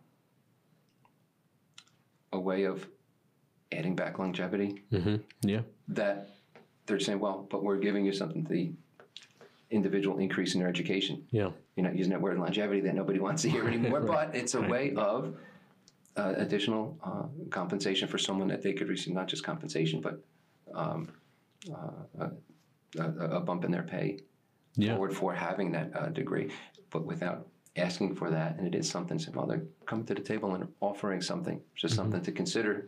a 2.32 2.40
way 2.40 2.64
of 2.64 2.88
adding 3.72 3.96
back 3.96 4.18
longevity, 4.20 4.84
Mm-hmm. 4.92 5.16
Yeah. 5.42 5.62
that 5.90 6.35
they're 6.86 7.00
saying, 7.00 7.20
well, 7.20 7.48
but 7.50 7.64
we're 7.64 7.78
giving 7.78 8.06
you 8.06 8.14
something, 8.14 8.44
the 8.44 8.72
individual 9.72 10.20
increase 10.20 10.54
in 10.54 10.60
their 10.60 10.70
education. 10.70 11.26
Yeah. 11.32 11.50
You're 11.76 11.86
not 11.86 11.96
using 11.98 12.12
that 12.12 12.22
word 12.22 12.38
longevity 12.38 12.82
that 12.82 12.96
nobody 12.96 13.20
wants 13.20 13.42
to 13.44 13.50
hear 13.50 13.68
anymore, 13.68 14.02
Right. 14.02 14.32
but 14.32 14.36
it's 14.36 14.54
a 14.54 14.60
Right. 14.62 14.70
way 14.70 14.94
of 14.96 15.36
uh, 16.16 16.34
additional 16.38 16.98
uh, 17.04 17.24
compensation 17.50 18.08
for 18.08 18.18
someone 18.18 18.48
that 18.48 18.62
they 18.62 18.74
could 18.74 18.88
receive, 18.88 19.14
not 19.14 19.28
just 19.28 19.44
compensation, 19.44 20.00
but 20.02 20.24
um, 20.74 21.10
uh, 21.74 22.28
a, 23.00 23.02
a, 23.02 23.38
a 23.38 23.40
bump 23.42 23.66
in 23.66 23.72
their 23.72 23.84
pay 23.84 24.20
Yeah. 24.76 24.92
forward 24.94 25.14
for 25.16 25.34
having 25.34 25.72
that 25.72 25.92
uh, 25.96 26.10
degree, 26.10 26.52
but 26.92 27.06
without 27.06 27.48
asking 27.76 28.16
for 28.16 28.30
that. 28.30 28.58
And 28.58 28.68
it 28.68 28.76
is 28.76 28.90
something, 28.90 29.20
so, 29.20 29.32
well, 29.34 29.48
they're 29.48 29.64
coming 29.86 30.06
to 30.06 30.14
the 30.14 30.22
table 30.22 30.54
and 30.54 30.68
offering 30.80 31.22
something, 31.22 31.60
just 31.76 31.96
something 31.96 32.22
to 32.22 32.32
consider 32.32 32.88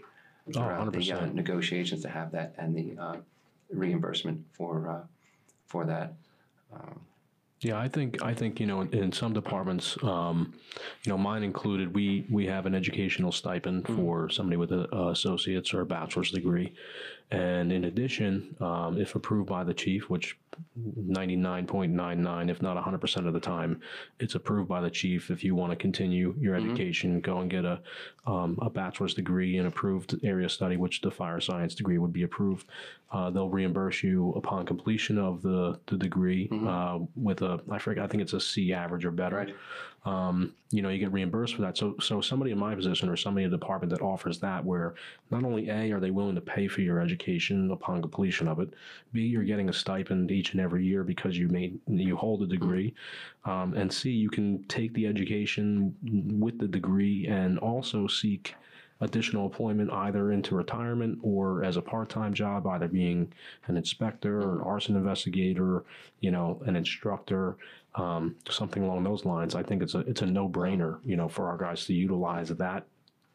throughout 0.53 0.93
the 0.93 1.11
uh, 1.11 1.25
negotiations 1.25 2.03
to 2.03 2.09
have 2.09 2.31
that 2.31 2.53
and 2.57 2.73
the 2.73 2.95
uh, 3.01 3.17
reimbursement 3.69 4.43
for 4.53 4.89
uh, 4.89 5.07
for 5.67 5.85
that. 5.85 6.13
Yeah, 7.61 7.79
I 7.79 7.87
think 7.87 8.21
I 8.21 8.35
think 8.35 8.59
you 8.59 8.67
know 8.67 8.81
in, 8.81 8.93
in 8.93 9.11
some 9.11 9.33
departments, 9.33 9.97
um, 10.03 10.53
you 11.03 11.11
know, 11.11 11.17
mine 11.17 11.41
included, 11.41 11.93
we 11.93 12.27
we 12.29 12.45
have 12.45 12.67
an 12.67 12.75
educational 12.75 13.31
stipend 13.31 13.87
for 13.87 14.29
somebody 14.29 14.57
with 14.57 14.71
an 14.71 14.85
associate's 14.93 15.73
or 15.73 15.81
a 15.81 15.85
bachelor's 15.85 16.29
degree, 16.29 16.71
and 17.31 17.71
in 17.71 17.85
addition, 17.85 18.55
um, 18.59 19.01
if 19.01 19.15
approved 19.15 19.49
by 19.49 19.63
the 19.63 19.73
chief, 19.73 20.07
which 20.07 20.37
ninety 20.75 21.35
nine 21.35 21.65
point 21.67 21.93
nine 21.93 22.21
nine, 22.21 22.49
if 22.49 22.61
not 22.61 22.77
hundred 22.77 23.01
percent 23.01 23.27
of 23.27 23.33
the 23.33 23.39
time, 23.39 23.81
it's 24.19 24.35
approved 24.35 24.69
by 24.69 24.81
the 24.81 24.89
chief. 24.89 25.29
If 25.31 25.43
you 25.43 25.55
want 25.55 25.71
to 25.71 25.75
continue 25.75 26.35
your 26.39 26.55
education, 26.55 27.19
go 27.21 27.39
and 27.39 27.49
get 27.49 27.65
a 27.65 27.81
um, 28.25 28.57
a 28.61 28.69
bachelor's 28.69 29.13
degree 29.13 29.57
in 29.57 29.65
approved 29.65 30.15
area 30.23 30.49
study, 30.49 30.77
which 30.77 31.01
the 31.01 31.11
fire 31.11 31.39
science 31.39 31.75
degree 31.75 31.97
would 31.97 32.13
be 32.13 32.23
approved. 32.23 32.67
Uh, 33.11 33.29
they'll 33.29 33.49
reimburse 33.49 34.03
you 34.03 34.33
upon 34.33 34.65
completion 34.65 35.17
of 35.17 35.41
the 35.41 35.79
the 35.87 35.97
degree 35.97 36.49
uh, 36.67 36.99
with 37.15 37.41
a 37.41 37.59
I 37.71 37.77
forget 37.79 38.03
I 38.03 38.07
think 38.07 38.21
it's 38.23 38.33
a 38.33 38.39
C 38.41 38.73
average 38.73 39.05
or 39.05 39.11
better. 39.11 39.37
Right. 39.37 39.55
Um, 40.05 40.53
you 40.71 40.81
know, 40.81 40.89
you 40.89 40.99
get 40.99 41.11
reimbursed 41.11 41.55
for 41.55 41.61
that. 41.63 41.77
So 41.77 41.95
so 41.99 42.21
somebody 42.21 42.51
in 42.51 42.57
my 42.57 42.75
position 42.75 43.09
or 43.09 43.17
somebody 43.17 43.43
in 43.43 43.51
the 43.51 43.57
department 43.57 43.91
that 43.91 44.01
offers 44.01 44.39
that, 44.39 44.63
where 44.63 44.95
not 45.31 45.43
only 45.43 45.69
a 45.69 45.91
are 45.91 45.99
they 45.99 46.11
willing 46.11 46.35
to 46.35 46.41
pay 46.41 46.67
for 46.67 46.81
your 46.81 47.01
education 47.01 47.71
upon 47.71 48.01
completion 48.01 48.47
of 48.47 48.59
it, 48.59 48.69
b 49.11 49.21
you're 49.21 49.43
getting 49.43 49.69
a 49.69 49.73
stipend 49.73 50.31
each 50.31 50.53
and 50.53 50.61
every 50.61 50.85
year 50.85 51.03
because 51.03 51.37
you 51.37 51.49
made 51.49 51.79
you 51.87 52.15
hold 52.15 52.41
a 52.41 52.47
degree, 52.47 52.93
um, 53.45 53.73
and 53.73 53.91
c 53.91 54.09
you 54.09 54.29
can 54.29 54.63
take 54.65 54.93
the 54.93 55.05
education 55.07 55.93
with 56.39 56.57
the 56.59 56.67
degree 56.67 57.27
and 57.27 57.59
also 57.59 58.07
seek 58.07 58.55
additional 59.01 59.45
employment 59.45 59.91
either 59.91 60.31
into 60.31 60.55
retirement 60.55 61.19
or 61.21 61.63
as 61.63 61.77
a 61.77 61.81
part-time 61.81 62.33
job 62.33 62.65
either 62.67 62.87
being 62.87 63.31
an 63.67 63.77
inspector 63.77 64.41
or 64.41 64.55
an 64.55 64.61
arson 64.61 64.95
investigator 64.95 65.83
you 66.19 66.31
know 66.31 66.61
an 66.65 66.75
instructor 66.75 67.57
um, 67.95 68.35
something 68.49 68.83
along 68.83 69.03
those 69.03 69.25
lines 69.25 69.55
i 69.55 69.63
think 69.63 69.81
it's 69.81 69.95
a 69.95 69.99
it's 69.99 70.21
a 70.21 70.25
no-brainer 70.25 70.99
you 71.05 71.15
know 71.15 71.27
for 71.27 71.47
our 71.47 71.57
guys 71.57 71.85
to 71.85 71.93
utilize 71.93 72.49
that 72.49 72.85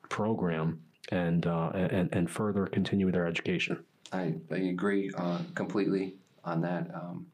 program 0.09 0.81
and 1.11 1.47
uh, 1.47 1.71
and 1.75 2.09
and 2.13 2.31
further 2.31 2.67
continue 2.67 3.11
their 3.11 3.27
education 3.27 3.79
I, 4.13 4.35
I 4.51 4.57
agree 4.57 5.11
uh, 5.17 5.39
completely 5.55 6.15
on 6.45 6.61
that. 6.63 6.91
Um, 6.95 7.27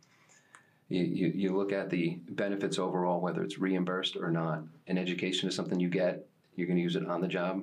you, 0.89 1.33
you, 1.35 1.55
look 1.55 1.71
at 1.71 1.91
the 1.91 2.19
benefits 2.31 2.79
overall, 2.79 3.21
whether 3.21 3.43
it's 3.43 3.59
reimbursed 3.59 4.17
or 4.17 4.31
not. 4.31 4.63
And 4.87 4.99
education 4.99 5.47
is 5.47 5.55
something 5.55 5.79
you 5.79 5.91
get. 5.91 6.27
You're 6.57 6.67
going 6.67 6.79
to 6.79 6.83
use 6.83 6.97
it 6.97 7.07
on 7.07 7.21
the 7.21 7.29
job, 7.29 7.63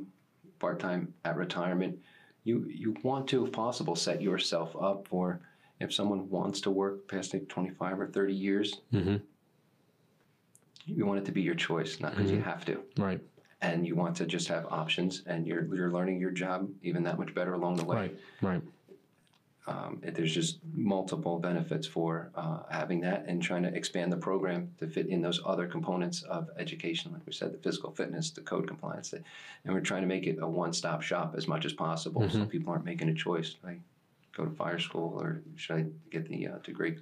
part 0.59 0.79
time, 0.79 1.13
at 1.23 1.35
retirement. 1.37 1.99
You 2.43 2.65
you 2.67 2.95
want 3.03 3.27
to, 3.29 3.45
if 3.45 3.51
possible, 3.51 3.95
set 3.95 4.21
yourself 4.21 4.75
up 4.79 5.07
for 5.07 5.41
if 5.79 5.93
someone 5.93 6.29
wants 6.29 6.61
to 6.61 6.71
work 6.71 7.07
past 7.07 7.33
like 7.33 7.47
25 7.49 7.99
or 7.99 8.07
30 8.07 8.33
years. 8.33 8.81
Mhm. 8.93 9.21
You 10.85 11.05
want 11.05 11.19
it 11.19 11.25
to 11.25 11.31
be 11.31 11.41
your 11.41 11.55
choice, 11.55 11.99
not 11.99 12.15
because 12.15 12.31
you 12.31 12.41
have 12.41 12.63
to 12.65 12.83
right 12.97 13.19
and 13.61 13.87
you 13.87 13.95
want 13.95 14.15
to 14.17 14.25
just 14.25 14.47
have 14.47 14.65
options 14.69 15.23
and 15.25 15.47
you're 15.47 15.73
you're 15.73 15.91
learning 15.91 16.19
your 16.19 16.31
job 16.31 16.69
even 16.83 17.03
that 17.03 17.17
much 17.17 17.33
better 17.33 17.53
along 17.53 17.75
the 17.77 17.85
way. 17.85 17.95
right 17.95 18.19
right 18.41 18.61
Um, 19.67 19.99
it- 20.04 20.13
there's 20.15 20.34
just 20.34 20.60
multiple 20.75 21.39
benefits 21.39 21.88
for 21.88 22.30
uh, 22.36 22.60
having 22.69 22.99
that 23.01 23.25
and 23.28 23.41
trying 23.41 23.63
to 23.63 23.73
expand 23.75 24.12
the 24.13 24.17
program 24.17 24.71
to 24.80 24.88
fit 24.88 25.08
in 25.08 25.21
those 25.21 25.41
other 25.43 25.65
components 25.67 26.21
of 26.23 26.49
education, 26.58 27.12
like 27.12 27.25
we 27.25 27.34
said, 27.34 27.51
the 27.51 27.58
physical 27.58 27.91
fitness, 27.91 28.30
the 28.30 28.41
code 28.41 28.67
compliance, 28.67 29.13
and 29.13 29.73
we're 29.73 29.82
trying 29.82 30.01
to 30.01 30.08
make 30.08 30.28
it 30.28 30.38
a 30.39 30.47
one-stop 30.47 31.01
shop 31.01 31.34
as 31.36 31.47
much 31.47 31.65
as 31.65 31.73
possible, 31.73 32.30
so 32.30 32.45
people 32.45 32.71
aren't 32.71 32.86
making 32.86 33.10
a 33.10 33.13
choice 33.15 33.56
like 33.63 33.80
go 34.38 34.45
to 34.45 34.51
fire 34.51 34.78
school 34.80 35.17
or 35.19 35.41
should 35.56 35.78
I 35.78 35.86
get 36.12 36.28
the 36.28 36.47
uh, 36.47 36.58
degree 36.63 36.97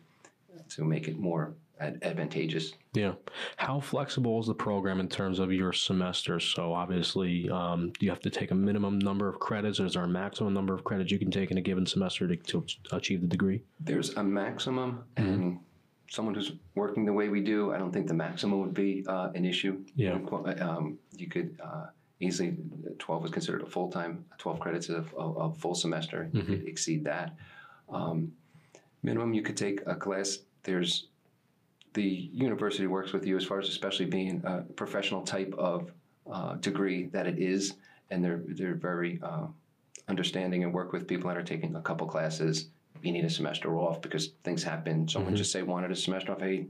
to 0.70 0.84
make 0.86 1.08
it 1.10 1.20
more 1.20 1.54
advantageous. 1.80 2.74
Yeah. 2.94 3.14
How 3.58 3.80
flexible 3.80 4.40
is 4.40 4.48
the 4.48 4.54
program 4.54 5.00
in 5.00 5.08
terms 5.08 5.40
of 5.40 5.52
your 5.52 5.74
semesters? 5.74 6.46
So 6.46 6.74
obviously, 6.74 7.50
um, 7.50 7.92
you 8.00 8.10
have 8.10 8.22
to 8.22 8.30
take 8.30 8.52
a 8.52 8.56
minimum 8.56 9.00
number 9.00 9.28
of 9.28 9.40
credits, 9.40 9.80
or 9.80 9.86
is 9.86 9.94
there 9.94 10.04
a 10.04 10.08
maximum 10.08 10.54
number 10.54 10.74
of 10.74 10.84
credits 10.84 11.12
you 11.12 11.20
can 11.20 11.32
take 11.32 11.52
in 11.52 11.58
a 11.58 11.62
given 11.62 11.86
semester 11.86 12.28
to, 12.28 12.36
to 12.36 12.66
achieve 12.92 13.22
the 13.22 13.28
degree? 13.28 13.64
There's 13.80 14.12
a 14.16 14.24
maximum, 14.24 15.04
and 15.18 15.60
someone 16.10 16.36
who's 16.36 16.54
working 16.76 17.06
the 17.06 17.14
way 17.14 17.30
we 17.30 17.42
do, 17.42 17.74
I 17.74 17.80
don't 17.80 17.92
think 17.92 18.08
the 18.08 18.14
maximum 18.14 18.60
would 18.62 18.74
be 18.74 19.04
uh, 19.08 19.30
an 19.34 19.46
issue. 19.46 19.84
Yeah. 19.96 20.20
Um, 20.62 21.00
you 21.18 21.28
could 21.28 21.60
uh, 21.64 21.88
easily, 22.20 22.56
12 23.00 23.26
is 23.26 23.32
considered 23.32 23.64
a 23.64 23.66
full 23.66 23.90
time, 23.90 24.26
12 24.38 24.60
credits 24.60 24.90
of 24.90 25.14
a, 25.18 25.22
a 25.22 25.54
full 25.56 25.74
semester. 25.76 26.30
You 26.32 26.44
could 26.44 26.68
exceed 26.68 27.04
that. 27.06 27.36
Um, 27.90 28.32
minimum, 29.02 29.34
you 29.34 29.42
could 29.42 29.58
take 29.58 29.82
a 29.86 29.96
class. 29.96 30.38
There's 30.64 31.08
the 31.94 32.30
university 32.34 32.88
works 32.88 33.14
with 33.14 33.26
you 33.26 33.38
as 33.38 33.46
far 33.46 33.60
as 33.60 33.70
especially 33.70 34.06
being 34.06 34.42
a 34.46 34.62
professional 34.76 35.22
type 35.22 35.54
of 35.58 35.92
uh, 36.32 36.56
degree 36.56 37.08
that 37.08 37.28
it 37.28 37.38
is, 37.40 37.76
and 38.10 38.24
they're 38.24 38.42
they're 38.48 38.76
very 38.76 39.20
uh, 39.22 39.46
understanding 40.08 40.64
and 40.64 40.74
work 40.74 40.92
with 40.92 41.08
people 41.08 41.28
that 41.30 41.38
are 41.38 41.44
taking 41.44 41.76
a 41.76 41.82
couple 41.82 42.08
classes. 42.08 42.68
You 43.02 43.12
need 43.12 43.26
a 43.26 43.30
semester 43.30 43.76
off 43.78 44.02
because 44.02 44.30
things 44.44 44.64
happen. 44.64 45.08
Someone 45.08 45.36
just 45.36 45.52
say 45.52 45.62
wanted 45.62 45.92
a 45.92 45.96
semester 45.96 46.32
off. 46.32 46.40
Hey, 46.42 46.68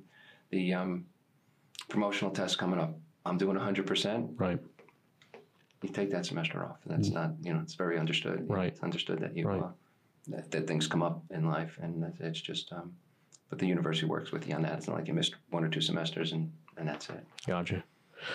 the 0.50 0.74
um, 0.74 1.06
promotional 1.90 2.32
test 2.32 2.58
coming 2.58 2.80
up. 2.80 2.98
I'm 3.26 3.38
doing 3.38 3.56
100 3.56 3.86
percent. 3.88 4.32
Right. 4.36 4.60
You 5.82 5.90
take 5.90 6.12
that 6.12 6.26
semester 6.26 6.64
off. 6.66 6.78
That's 6.86 7.10
not 7.10 7.32
you 7.42 7.54
know 7.54 7.60
it's 7.62 7.76
very 7.76 7.98
understood. 8.00 8.46
Right. 8.50 8.70
It's 8.70 8.82
understood 8.82 9.20
that 9.20 9.38
you 9.38 9.48
Right. 9.48 9.62
uh, 9.62 9.70
that, 10.30 10.52
that 10.52 10.68
things 10.68 10.88
come 10.88 11.04
up 11.04 11.22
in 11.30 11.46
life, 11.46 11.78
and 11.82 12.02
that 12.04 12.14
it's 12.20 12.42
just. 12.42 12.74
Um, 12.74 12.94
but 13.54 13.60
the 13.60 13.68
university 13.68 14.08
works 14.08 14.32
with 14.32 14.48
you 14.50 14.56
on 14.56 14.64
that. 14.64 14.80
It's 14.80 14.88
not 14.88 14.98
like 14.98 15.08
you 15.08 15.14
missed 15.14 15.36
one 15.52 15.64
or 15.64 15.70
two 15.70 15.80
semesters 15.80 16.32
and, 16.32 16.52
and 16.76 16.88
that's 16.88 17.08
it. 17.10 17.24
Gotcha. 17.46 17.84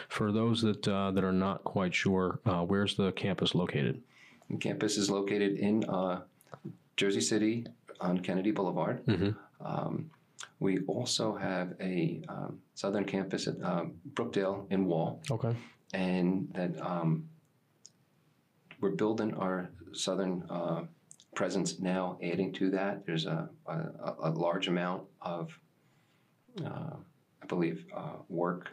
For 0.09 0.31
those 0.31 0.63
that 0.63 0.87
uh, 0.87 1.11
that 1.11 1.25
are 1.25 1.33
not 1.33 1.65
quite 1.65 1.93
sure, 1.93 2.39
uh, 2.47 2.63
where's 2.63 2.95
the 2.95 3.11
campus 3.13 3.53
located? 3.53 4.01
The 4.49 4.59
campus 4.59 4.97
is 4.97 5.11
located 5.11 5.59
in 5.59 5.83
uh, 5.89 6.21
Jersey 6.97 7.21
City 7.21 7.67
on 8.01 8.21
Kennedy 8.21 8.53
Boulevard. 8.53 9.03
Um, 9.61 10.09
we 10.61 10.79
also 10.87 11.35
have 11.35 11.75
a 11.81 12.23
um, 12.29 12.61
southern 12.77 13.05
campus 13.05 13.49
at 13.49 13.61
um, 13.65 13.95
Brookdale 14.15 14.71
in 14.71 14.85
Wall, 14.87 15.21
Okay. 15.33 15.57
and 15.95 16.49
that 16.55 16.81
um, 16.81 17.29
we're 18.81 18.91
building 18.95 19.35
our 19.35 19.69
southern 19.95 20.45
uh, 20.49 20.83
presence 21.39 21.79
now. 21.79 22.19
Adding 22.21 22.53
to 22.55 22.69
that, 22.71 23.07
there's 23.07 23.25
a, 23.25 23.49
a, 23.67 24.15
a 24.25 24.31
large 24.31 24.67
amount 24.67 25.05
of, 25.23 25.57
uh, 26.67 26.97
I 27.43 27.47
believe, 27.47 27.87
uh, 27.97 28.17
work 28.29 28.71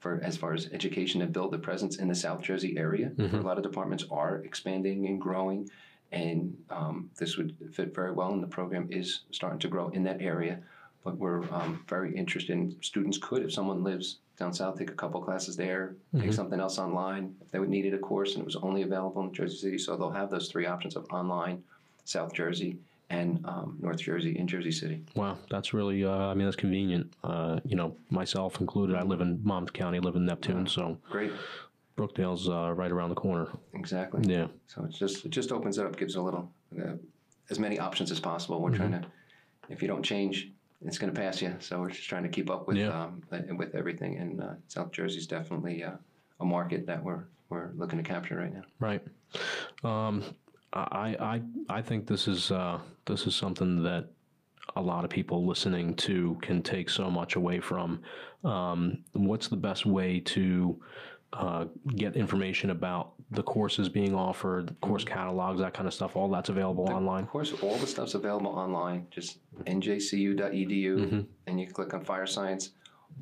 for 0.00 0.18
as 0.22 0.34
far 0.34 0.54
as 0.54 0.70
education 0.72 1.20
to 1.20 1.26
build 1.26 1.52
the 1.52 1.58
presence 1.58 1.98
in 1.98 2.08
the 2.08 2.14
South 2.14 2.40
Jersey 2.40 2.78
area. 2.78 3.12
A 3.40 3.42
lot 3.42 3.58
of 3.58 3.62
departments 3.62 4.04
are 4.10 4.36
expanding 4.36 5.06
and 5.06 5.20
growing, 5.20 5.68
and 6.10 6.56
um, 6.70 7.10
this 7.18 7.36
would 7.36 7.54
fit 7.74 7.94
very 7.94 8.12
well. 8.12 8.32
And 8.32 8.42
the 8.42 8.54
program 8.58 8.88
is 8.90 9.24
starting 9.30 9.58
to 9.58 9.68
grow 9.68 9.88
in 9.90 10.02
that 10.04 10.22
area. 10.22 10.60
But 11.04 11.18
we're 11.18 11.42
um, 11.52 11.84
very 11.88 12.16
interested 12.16 12.52
in 12.52 12.74
students 12.80 13.18
could, 13.18 13.42
if 13.42 13.52
someone 13.52 13.84
lives 13.84 14.06
down 14.38 14.52
south, 14.54 14.78
take 14.78 14.90
a 14.90 14.94
couple 15.02 15.20
classes 15.20 15.56
there, 15.56 15.94
take 16.22 16.32
something 16.32 16.60
else 16.60 16.78
online. 16.78 17.34
If 17.42 17.50
they 17.50 17.58
would 17.58 17.68
needed 17.68 17.92
a 17.94 17.98
course 17.98 18.32
and 18.32 18.40
it 18.42 18.46
was 18.46 18.56
only 18.56 18.82
available 18.82 19.22
in 19.22 19.32
Jersey 19.34 19.58
City, 19.58 19.78
so 19.78 19.96
they'll 19.96 20.10
have 20.20 20.30
those 20.30 20.48
three 20.50 20.66
options 20.66 20.96
of 20.96 21.04
online, 21.12 21.62
South 22.08 22.32
Jersey, 22.32 22.78
and 23.10 23.44
um, 23.44 23.76
North 23.80 23.98
Jersey 23.98 24.38
in 24.38 24.46
Jersey 24.46 24.72
City. 24.72 25.02
Wow, 25.14 25.36
that's 25.50 25.72
really. 25.74 26.04
Uh, 26.04 26.10
I 26.10 26.34
mean, 26.34 26.46
that's 26.46 26.56
convenient. 26.56 27.12
Uh, 27.22 27.60
you 27.64 27.76
know, 27.76 27.94
myself 28.10 28.60
included. 28.60 28.96
I 28.96 29.02
live 29.02 29.20
in 29.20 29.40
Monmouth 29.44 29.72
County, 29.74 30.00
live 30.00 30.16
in 30.16 30.24
Neptune, 30.24 30.66
so 30.66 30.96
Great, 31.10 31.32
Brookdale's 31.96 32.48
uh, 32.48 32.72
right 32.74 32.90
around 32.90 33.10
the 33.10 33.14
corner. 33.16 33.48
exactly. 33.74 34.22
Yeah. 34.24 34.46
So 34.66 34.84
it's 34.84 34.98
just 34.98 35.24
it 35.26 35.30
just 35.30 35.52
opens 35.52 35.78
it 35.78 35.84
up, 35.86 35.96
gives 35.96 36.16
a 36.16 36.22
little 36.22 36.50
uh, 36.80 36.92
as 37.50 37.58
many 37.58 37.78
options 37.78 38.10
as 38.10 38.20
possible. 38.20 38.60
We're 38.62 38.74
trying 38.76 38.92
to, 38.92 39.02
if 39.68 39.82
you 39.82 39.88
don't 39.88 40.02
change, 40.02 40.50
it's 40.84 40.96
going 40.98 41.12
to 41.12 41.18
pass 41.20 41.42
you. 41.42 41.54
So 41.60 41.80
we're 41.80 41.90
just 41.90 42.08
trying 42.08 42.22
to 42.22 42.28
keep 42.30 42.50
up 42.50 42.66
with 42.66 42.76
Yeah. 42.78 42.88
um, 43.02 43.22
uh, 43.32 43.54
with 43.56 43.74
everything. 43.74 44.16
And 44.16 44.42
uh, 44.42 44.52
South 44.68 44.92
Jersey's 44.92 45.26
definitely 45.26 45.84
uh, 45.84 45.92
a 46.40 46.44
market 46.44 46.86
that 46.86 47.02
we're 47.02 47.24
we're 47.50 47.70
looking 47.76 47.98
to 47.98 48.02
capture 48.04 48.36
right 48.36 48.52
now. 48.52 48.62
Right. 48.80 49.02
Um, 49.84 50.22
I 50.72 51.16
I 51.20 51.42
I 51.78 51.82
think 51.82 52.06
this 52.06 52.28
is 52.28 52.50
uh, 52.50 52.78
this 53.06 53.26
is 53.26 53.34
something 53.34 53.82
that 53.84 54.06
a 54.76 54.82
lot 54.82 55.04
of 55.04 55.10
people 55.10 55.46
listening 55.46 55.94
to 55.94 56.36
can 56.42 56.62
take 56.62 56.90
so 56.90 57.10
much 57.10 57.36
away 57.36 57.58
from. 57.60 58.00
Um, 58.44 58.98
what's 59.12 59.48
the 59.48 59.56
best 59.56 59.86
way 59.86 60.20
to 60.20 60.80
uh, 61.32 61.64
get 61.96 62.16
information 62.16 62.70
about 62.70 63.12
the 63.30 63.42
courses 63.42 63.88
being 63.88 64.14
offered, 64.14 64.74
course 64.80 65.04
catalogs, 65.04 65.60
that 65.60 65.72
kind 65.74 65.86
of 65.88 65.94
stuff? 65.94 66.16
All 66.16 66.28
that's 66.28 66.48
available 66.50 66.88
online. 66.90 67.24
Of 67.24 67.30
course, 67.30 67.52
all 67.62 67.76
the 67.78 67.86
stuff's 67.86 68.14
available 68.14 68.50
online. 68.50 69.06
Just 69.10 69.38
njcu.edu, 69.64 70.38
Mm-hmm. 70.98 71.20
and 71.46 71.60
you 71.60 71.66
click 71.66 71.94
on 71.94 72.04
fire 72.04 72.26
science. 72.26 72.70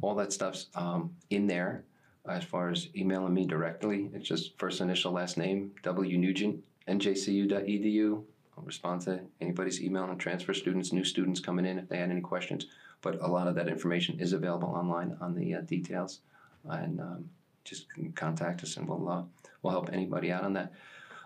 All 0.02 0.14
that 0.16 0.32
stuff's 0.32 0.66
um, 0.74 1.14
in 1.30 1.46
there. 1.46 1.84
As 2.28 2.42
far 2.42 2.70
as 2.70 2.88
emailing 2.96 3.32
me 3.34 3.46
directly, 3.46 4.10
it's 4.12 4.28
just 4.28 4.58
first 4.58 4.80
initial, 4.80 5.12
last 5.12 5.38
name, 5.38 5.70
W 5.84 6.18
Nugent, 6.18 6.58
njcu.edu. 6.88 8.22
I'll 8.56 8.64
respond 8.64 9.02
to 9.02 9.20
anybody's 9.40 9.82
email 9.82 10.04
and 10.04 10.18
transfer 10.18 10.54
students, 10.54 10.92
new 10.92 11.04
students 11.04 11.40
coming 11.40 11.66
in 11.66 11.78
if 11.78 11.88
they 11.88 11.98
had 11.98 12.10
any 12.10 12.22
questions. 12.22 12.66
But 13.02 13.20
a 13.20 13.28
lot 13.28 13.46
of 13.46 13.54
that 13.56 13.68
information 13.68 14.18
is 14.18 14.32
available 14.32 14.68
online 14.68 15.16
on 15.20 15.34
the 15.34 15.54
uh, 15.54 15.60
details, 15.60 16.20
and 16.64 17.00
um, 17.00 17.30
just 17.64 17.86
contact 18.14 18.62
us 18.62 18.76
and 18.76 18.88
we'll 18.88 19.08
uh, 19.08 19.22
we'll 19.62 19.72
help 19.72 19.90
anybody 19.92 20.32
out 20.32 20.44
on 20.44 20.54
that. 20.54 20.72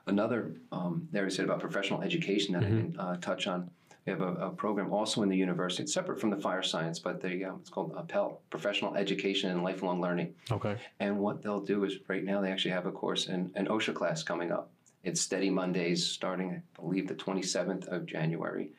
Another 0.07 0.55
um, 0.73 1.09
there 1.13 1.25
you 1.25 1.31
said 1.31 1.45
about 1.45 1.61
professional 1.61 2.03
education 2.03 2.55
that 2.55 2.65
I 2.65 2.67
can 2.67 2.97
uh, 2.99 3.17
touch 3.17 3.47
on. 3.47 3.71
We 4.07 4.13
have 4.13 4.23
a, 4.23 4.33
a 4.47 4.51
program 4.51 4.93
also 4.93 5.23
in 5.23 5.29
the 5.29 5.37
university. 5.37 5.83
It's 5.83 5.93
separate 5.93 6.19
from 6.21 6.31
the 6.31 6.37
fire 6.39 6.63
science, 6.63 6.99
but 6.99 7.21
they, 7.21 7.45
um, 7.45 7.59
it's 7.61 7.69
called 7.69 7.95
Pell, 8.09 8.41
Professional 8.49 8.97
Education 8.97 9.51
and 9.51 9.63
Lifelong 9.63 10.01
Learning. 10.01 10.35
Okay. 10.51 10.79
And 11.01 11.19
what 11.19 11.43
they'll 11.43 11.61
do 11.61 11.85
is 11.85 11.99
right 12.09 12.25
now 12.25 12.41
they 12.41 12.51
actually 12.51 12.71
have 12.71 12.87
a 12.87 12.93
course 12.93 13.29
in 13.29 13.53
an 13.57 13.67
OSHA 13.67 13.95
class 13.95 14.23
coming 14.23 14.51
up. 14.51 14.71
It's 15.03 15.21
Steady 15.21 15.51
Mondays 15.51 16.07
starting, 16.07 16.51
I 16.51 16.81
believe, 16.81 17.09
the 17.09 17.15
27th 17.15 17.89
of 17.89 18.07
January. 18.07 18.71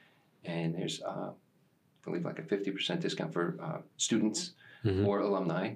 And 0.45 0.75
there's, 0.75 1.01
uh, 1.01 1.29
I 1.31 2.05
believe, 2.05 2.25
like 2.25 2.39
a 2.39 2.43
50% 2.43 2.99
discount 2.99 3.34
for 3.34 3.57
uh, 3.62 3.77
students 3.97 4.51
or 5.05 5.19
alumni. 5.19 5.73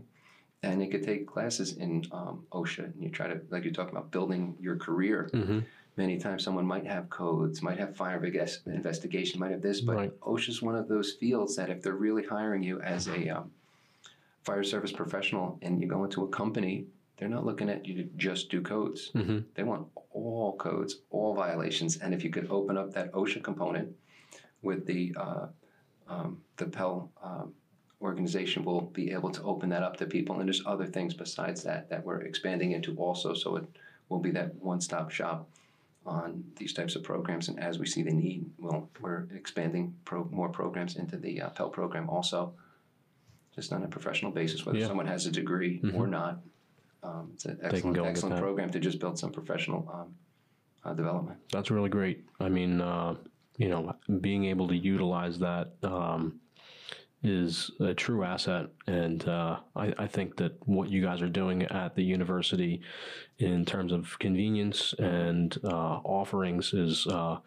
And 0.63 0.81
you 0.83 0.89
could 0.89 1.03
take 1.03 1.27
classes 1.27 1.73
in 1.77 2.05
um, 2.11 2.45
OSHA 2.51 2.85
and 2.93 3.03
you 3.03 3.09
try 3.09 3.27
to, 3.27 3.41
like 3.49 3.63
you 3.63 3.71
talk 3.71 3.91
about, 3.91 4.11
building 4.11 4.55
your 4.59 4.75
career. 4.77 5.29
Mm-hmm. 5.33 5.59
Many 5.97 6.17
times 6.17 6.43
someone 6.43 6.65
might 6.65 6.85
have 6.85 7.09
codes, 7.09 7.61
might 7.61 7.77
have 7.77 7.95
fire 7.95 8.23
invest- 8.23 8.67
investigation, 8.67 9.39
might 9.39 9.51
have 9.51 9.61
this, 9.61 9.81
but 9.81 9.95
Right. 9.95 10.19
OSHA 10.21 10.49
is 10.49 10.61
one 10.61 10.75
of 10.75 10.87
those 10.87 11.13
fields 11.13 11.55
that 11.55 11.69
if 11.69 11.81
they're 11.81 11.93
really 11.93 12.23
hiring 12.25 12.63
you 12.63 12.81
as 12.81 13.07
a 13.07 13.29
um, 13.29 13.51
fire 14.43 14.63
service 14.63 14.91
professional 14.91 15.57
and 15.61 15.81
you 15.81 15.87
go 15.87 16.03
into 16.03 16.23
a 16.23 16.27
company, 16.27 16.85
they're 17.17 17.29
not 17.29 17.45
looking 17.45 17.69
at 17.69 17.85
you 17.85 17.95
to 17.95 18.03
just 18.17 18.49
do 18.49 18.61
codes. 18.61 19.11
Mm-hmm. 19.15 19.39
They 19.55 19.63
want 19.63 19.87
all 20.11 20.55
codes, 20.57 20.97
all 21.09 21.33
violations, 21.33 21.97
and 21.97 22.13
if 22.13 22.23
you 22.23 22.29
could 22.29 22.47
open 22.49 22.77
up 22.77 22.93
that 22.93 23.11
OSHA 23.13 23.43
component 23.43 23.89
with 24.61 24.85
the 24.85 25.15
uh, 25.17 25.47
um, 26.07 26.41
the 26.57 26.65
Pell 26.65 27.11
um, 27.23 27.53
organization, 28.01 28.63
will 28.63 28.81
be 28.81 29.11
able 29.11 29.31
to 29.31 29.41
open 29.43 29.69
that 29.69 29.81
up 29.83 29.97
to 29.97 30.05
people. 30.05 30.39
And 30.39 30.47
there's 30.47 30.61
other 30.65 30.85
things 30.85 31.13
besides 31.13 31.63
that 31.63 31.89
that 31.89 32.03
we're 32.05 32.21
expanding 32.21 32.71
into 32.73 32.95
also, 32.97 33.33
so 33.33 33.55
it 33.57 33.65
will 34.09 34.19
be 34.19 34.31
that 34.31 34.53
one-stop 34.55 35.09
shop 35.09 35.49
on 36.05 36.43
these 36.57 36.71
types 36.73 36.95
of 36.95 37.01
programs. 37.03 37.47
And 37.47 37.59
as 37.59 37.79
we 37.79 37.87
see 37.87 38.03
the 38.03 38.11
need, 38.13 38.45
well, 38.59 38.89
we're 39.01 39.25
expanding 39.33 39.95
pro- 40.05 40.29
more 40.31 40.49
programs 40.49 40.97
into 40.97 41.17
the 41.17 41.41
uh, 41.41 41.49
Pell 41.49 41.69
program 41.69 42.07
also, 42.09 42.53
just 43.55 43.73
on 43.73 43.83
a 43.83 43.87
professional 43.87 44.31
basis, 44.31 44.63
whether 44.65 44.77
Yeah. 44.77 44.85
someone 44.87 45.07
has 45.07 45.25
a 45.25 45.31
degree 45.31 45.81
or 45.95 46.05
not. 46.05 46.41
Um, 47.05 47.31
it's 47.33 47.45
an 47.45 47.59
excellent, 47.61 47.83
go 47.83 47.87
and 47.87 47.95
get 47.97 48.05
excellent 48.07 48.39
program 48.39 48.69
to 48.71 48.79
just 48.79 48.99
build 48.99 49.19
some 49.19 49.31
professional 49.31 49.89
um, 49.93 50.15
uh, 50.83 50.93
development. 50.93 51.39
That's 51.51 51.69
really 51.69 51.89
great. 51.89 52.25
I 52.39 52.49
mean, 52.49 52.81
uh, 52.81 53.15
you 53.57 53.69
know, 53.69 53.95
being 54.21 54.45
able 54.45 54.67
to 54.67 54.75
utilize 54.75 55.39
that 55.39 55.73
um, 55.83 56.39
is 57.25 57.71
a 57.79 57.93
true 57.93 58.23
asset, 58.23 58.67
and 58.85 59.27
uh, 59.27 59.57
I, 59.75 59.93
I 59.97 60.07
think 60.07 60.37
that 60.37 60.55
what 60.67 60.89
you 60.89 61.01
guys 61.01 61.21
are 61.21 61.29
doing 61.29 61.63
at 61.63 61.95
the 61.95 62.03
university, 62.03 62.81
in 63.39 63.65
terms 63.65 63.91
of 63.91 64.17
convenience 64.19 64.93
and 64.99 65.57
uh, 65.63 65.99
offerings, 66.03 66.73
is 66.73 67.07
uh, 67.07 67.39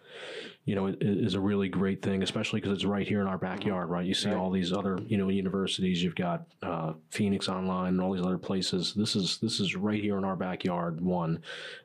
you 0.65 0.75
know, 0.75 0.95
is 1.01 1.35
a 1.35 1.41
really 1.41 1.69
great 1.69 2.03
thing, 2.03 2.23
especially 2.23 2.61
because 2.61 2.75
it's 2.75 2.85
right 2.85 3.07
here 3.07 3.21
in 3.21 3.27
our 3.27 3.39
backyard, 3.39 3.89
right? 3.89 4.05
You 4.05 4.15
see 4.15 4.33
all 4.33 4.51
these 4.51 4.73
other, 4.73 4.99
you 5.07 5.17
know, 5.17 5.29
universities. 5.29 6.03
You've 6.03 6.15
got 6.15 6.45
uh, 6.63 6.93
Phoenix 7.11 7.49
Online 7.49 7.95
and 7.95 8.01
all 8.03 8.13
these 8.13 8.25
other 8.25 8.37
places. 8.37 8.93
This 8.95 9.17
is 9.17 9.39
this 9.39 9.61
is 9.61 9.77
right 9.77 10.03
here 10.03 10.19
in 10.19 10.25
our 10.25 10.37
backyard. 10.37 11.01
One, 11.01 11.41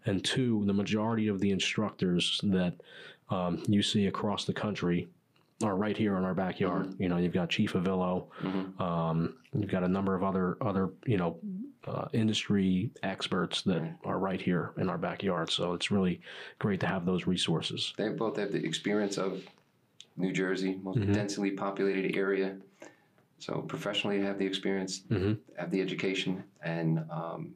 and 0.06 0.24
two, 0.26 0.64
the 0.66 0.74
majority 0.74 1.28
of 1.28 1.40
the 1.40 1.52
instructors 1.52 2.42
that 2.44 2.74
um, 3.30 3.64
you 3.68 3.84
see 3.84 4.08
across 4.08 4.46
the 4.46 4.54
country 4.54 5.08
are 5.64 5.76
right 5.76 5.96
here 5.98 6.18
in 6.18 6.24
our 6.24 6.34
backyard. 6.34 6.94
You 7.00 7.10
know, 7.10 7.18
you've 7.18 7.34
got 7.34 7.50
Chief 7.50 7.74
Avillo. 7.74 8.28
Um, 8.80 9.36
you've 9.54 9.72
got 9.72 9.84
a 9.84 9.88
number 9.88 10.16
of 10.16 10.24
other 10.24 10.58
other 10.62 10.90
you 11.06 11.18
know 11.18 11.38
uh, 11.88 12.08
industry 12.14 12.92
experts 13.04 13.62
that 13.64 13.82
are 14.06 14.20
right 14.20 14.42
here 14.42 14.72
in 14.78 14.90
our 14.90 14.98
backyard. 14.98 15.50
So 15.52 15.74
it's 15.74 15.92
really 15.92 16.22
great 16.60 16.80
to 16.82 16.88
have 16.88 17.06
those 17.06 17.28
resources. 17.28 17.94
They 17.98 18.10
both 18.10 18.38
have 18.38 18.52
the 18.52 18.64
experience 18.64 19.18
of 19.18 19.42
New 20.18 20.32
Jersey, 20.32 20.80
most 20.84 21.00
Mm-hmm. 21.00 21.14
densely 21.14 21.52
populated 21.52 22.16
area. 22.16 22.56
So 23.40 23.62
professionally, 23.62 24.22
have 24.22 24.38
the 24.40 24.46
experience, 24.46 25.02
Mm-hmm. 25.10 25.34
have 25.60 25.72
the 25.72 25.82
education, 25.82 26.44
and 26.64 27.04
um, 27.12 27.54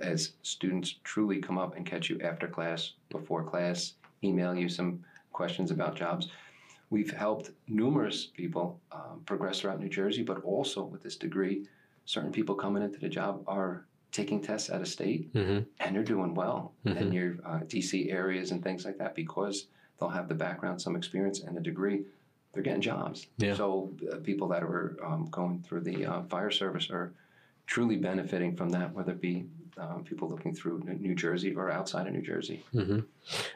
as 0.00 0.32
students 0.42 0.96
truly 1.04 1.38
come 1.38 1.58
up 1.58 1.76
and 1.76 1.86
catch 1.86 2.10
you 2.10 2.18
after 2.20 2.48
class, 2.48 2.94
before 3.10 3.44
class, 3.44 3.94
email 4.24 4.54
you 4.54 4.68
some 4.68 5.04
questions 5.32 5.70
about 5.70 5.94
jobs. 5.94 6.28
We've 6.90 7.10
helped 7.10 7.50
numerous 7.68 8.26
people 8.26 8.80
um, 8.92 9.22
progress 9.26 9.60
throughout 9.60 9.80
New 9.80 9.88
Jersey, 9.88 10.22
but 10.22 10.42
also 10.44 10.84
with 10.84 11.02
this 11.02 11.16
degree, 11.16 11.66
certain 12.04 12.30
people 12.32 12.54
coming 12.54 12.82
into 12.82 12.98
the 13.00 13.08
job 13.08 13.42
are 13.46 13.84
taking 14.12 14.40
tests 14.40 14.70
out 14.70 14.80
of 14.80 14.88
state 14.88 15.32
Mm-hmm. 15.34 15.58
and 15.80 15.94
they're 15.96 16.04
doing 16.04 16.32
well 16.34 16.72
in 16.84 17.12
your 17.12 17.36
uh, 17.44 17.58
DC 17.66 18.12
areas 18.12 18.50
and 18.52 18.62
things 18.62 18.84
like 18.84 18.98
that 18.98 19.14
because 19.14 19.66
they'll 19.98 20.08
have 20.08 20.28
the 20.28 20.34
background, 20.34 20.80
some 20.80 20.94
experience, 20.96 21.40
and 21.40 21.58
a 21.58 21.60
degree. 21.60 22.04
They're 22.54 22.62
getting 22.62 22.80
jobs. 22.80 23.26
Yeah. 23.36 23.54
So 23.54 23.92
uh, 24.10 24.16
people 24.18 24.48
that 24.48 24.62
are 24.62 24.96
um, 25.04 25.28
going 25.30 25.62
through 25.66 25.80
the 25.82 26.06
uh, 26.06 26.22
fire 26.22 26.50
service 26.50 26.88
are 26.90 27.12
truly 27.66 27.96
benefiting 27.96 28.56
from 28.56 28.70
that, 28.70 28.94
whether 28.94 29.12
it 29.12 29.20
be 29.20 29.44
um, 29.78 30.04
people 30.04 30.28
looking 30.28 30.54
through 30.54 30.82
New- 30.98 31.14
Jersey 31.14 31.54
or 31.54 31.70
outside 31.70 32.06
of 32.06 32.12
New 32.12 32.22
Jersey. 32.22 32.64
Mm-hmm. 32.74 33.00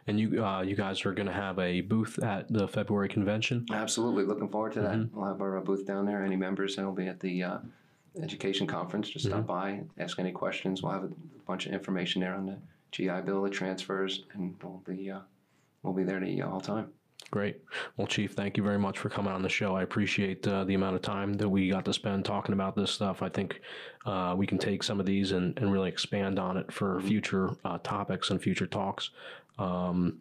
And 0.06 0.20
you 0.20 0.44
uh, 0.44 0.62
you 0.62 0.76
guys 0.76 1.04
are 1.04 1.12
going 1.12 1.26
to 1.26 1.32
have 1.32 1.58
a 1.58 1.80
booth 1.80 2.18
at 2.22 2.52
the 2.52 2.66
February 2.68 3.08
convention. 3.08 3.66
Absolutely, 3.70 4.24
looking 4.24 4.48
forward 4.48 4.72
to 4.72 4.80
that. 4.80 5.08
We'll 5.12 5.26
have 5.26 5.40
our 5.40 5.58
uh, 5.58 5.60
booth 5.60 5.86
down 5.86 6.06
there. 6.06 6.24
Any 6.24 6.36
members 6.36 6.76
that'll 6.76 6.92
be 6.92 7.06
at 7.06 7.20
the 7.20 7.42
uh, 7.42 7.58
education 8.22 8.66
conference, 8.66 9.10
just 9.10 9.26
stop 9.26 9.46
by, 9.46 9.82
ask 9.98 10.18
any 10.18 10.32
questions. 10.32 10.82
We'll 10.82 10.92
have 10.92 11.04
a 11.04 11.10
bunch 11.46 11.66
of 11.66 11.72
information 11.72 12.22
there 12.22 12.34
on 12.34 12.46
the 12.46 12.58
GI 12.92 13.22
Bill, 13.24 13.42
the 13.42 13.50
transfers, 13.50 14.24
and 14.34 14.56
we'll 14.62 14.82
be 14.86 15.10
uh, 15.10 15.20
we'll 15.82 15.94
be 15.94 16.04
there 16.04 16.20
the 16.20 16.42
all 16.42 16.60
time. 16.60 16.90
Great. 17.30 17.58
Well, 17.96 18.08
Chief, 18.08 18.32
thank 18.32 18.56
you 18.56 18.62
very 18.64 18.78
much 18.78 18.98
for 18.98 19.08
coming 19.08 19.32
on 19.32 19.42
the 19.42 19.48
show. 19.48 19.76
I 19.76 19.82
appreciate 19.82 20.46
uh, 20.48 20.64
the 20.64 20.74
amount 20.74 20.96
of 20.96 21.02
time 21.02 21.34
that 21.34 21.48
we 21.48 21.68
got 21.68 21.84
to 21.84 21.92
spend 21.92 22.24
talking 22.24 22.52
about 22.52 22.74
this 22.74 22.90
stuff. 22.90 23.22
I 23.22 23.28
think 23.28 23.60
uh, 24.04 24.34
we 24.36 24.48
can 24.48 24.58
take 24.58 24.82
some 24.82 24.98
of 24.98 25.06
these 25.06 25.30
and, 25.30 25.56
and 25.58 25.72
really 25.72 25.88
expand 25.88 26.40
on 26.40 26.56
it 26.56 26.72
for 26.72 27.00
future 27.00 27.50
uh, 27.64 27.78
topics 27.84 28.30
and 28.30 28.42
future 28.42 28.66
talks. 28.66 29.10
Um, 29.58 30.18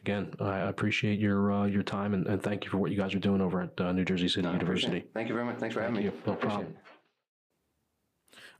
again, 0.00 0.34
I 0.38 0.58
appreciate 0.60 1.18
your 1.18 1.50
uh, 1.50 1.64
your 1.64 1.82
time 1.82 2.12
and, 2.12 2.26
and 2.26 2.42
thank 2.42 2.64
you 2.64 2.70
for 2.70 2.76
what 2.76 2.90
you 2.90 2.96
guys 2.98 3.14
are 3.14 3.20
doing 3.20 3.40
over 3.40 3.62
at 3.62 3.80
uh, 3.80 3.92
New 3.92 4.04
Jersey 4.04 4.28
City 4.28 4.46
I 4.46 4.50
appreciate 4.50 4.88
University. 4.88 5.10
Thank 5.14 5.28
you 5.28 5.34
very 5.34 5.46
much. 5.46 5.58
Thanks 5.58 5.74
for 5.74 5.80
having 5.80 6.02
you. 6.02 6.10
me. 6.10 6.16
No 6.26 6.32
Appreciate 6.34 6.50
problem. 6.50 6.72
it. 6.72 6.78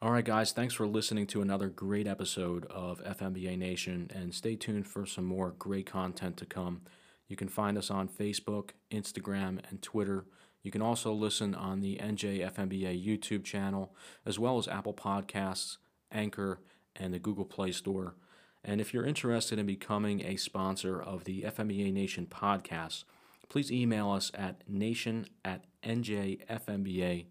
All 0.00 0.10
right, 0.10 0.24
guys, 0.24 0.52
thanks 0.52 0.74
for 0.74 0.86
listening 0.86 1.26
to 1.28 1.42
another 1.42 1.68
great 1.68 2.06
episode 2.06 2.66
of 2.66 3.02
FMBA 3.04 3.56
Nation, 3.56 4.10
and 4.14 4.34
stay 4.34 4.54
tuned 4.54 4.86
for 4.86 5.06
some 5.06 5.24
more 5.24 5.54
great 5.58 5.86
content 5.86 6.36
to 6.38 6.46
come. 6.46 6.82
You 7.28 7.36
can 7.36 7.48
find 7.48 7.78
us 7.78 7.90
on 7.90 8.08
Facebook, 8.08 8.70
Instagram, 8.90 9.60
and 9.70 9.82
Twitter. 9.82 10.26
You 10.62 10.70
can 10.70 10.82
also 10.82 11.12
listen 11.12 11.54
on 11.54 11.80
the 11.80 11.96
NJFMBA 11.96 13.04
YouTube 13.04 13.44
channel, 13.44 13.94
as 14.24 14.38
well 14.38 14.58
as 14.58 14.68
Apple 14.68 14.94
Podcasts, 14.94 15.78
Anchor, 16.10 16.60
and 16.96 17.12
the 17.12 17.18
Google 17.18 17.44
Play 17.44 17.72
Store. 17.72 18.14
And 18.62 18.80
if 18.80 18.94
you're 18.94 19.04
interested 19.04 19.58
in 19.58 19.66
becoming 19.66 20.22
a 20.22 20.36
sponsor 20.36 21.00
of 21.00 21.24
the 21.24 21.42
FMBA 21.42 21.92
Nation 21.92 22.26
podcast, 22.26 23.04
please 23.48 23.70
email 23.70 24.10
us 24.10 24.30
at 24.34 24.62
nation 24.68 25.26
at 25.44 25.64
njfmba.org. 25.82 27.24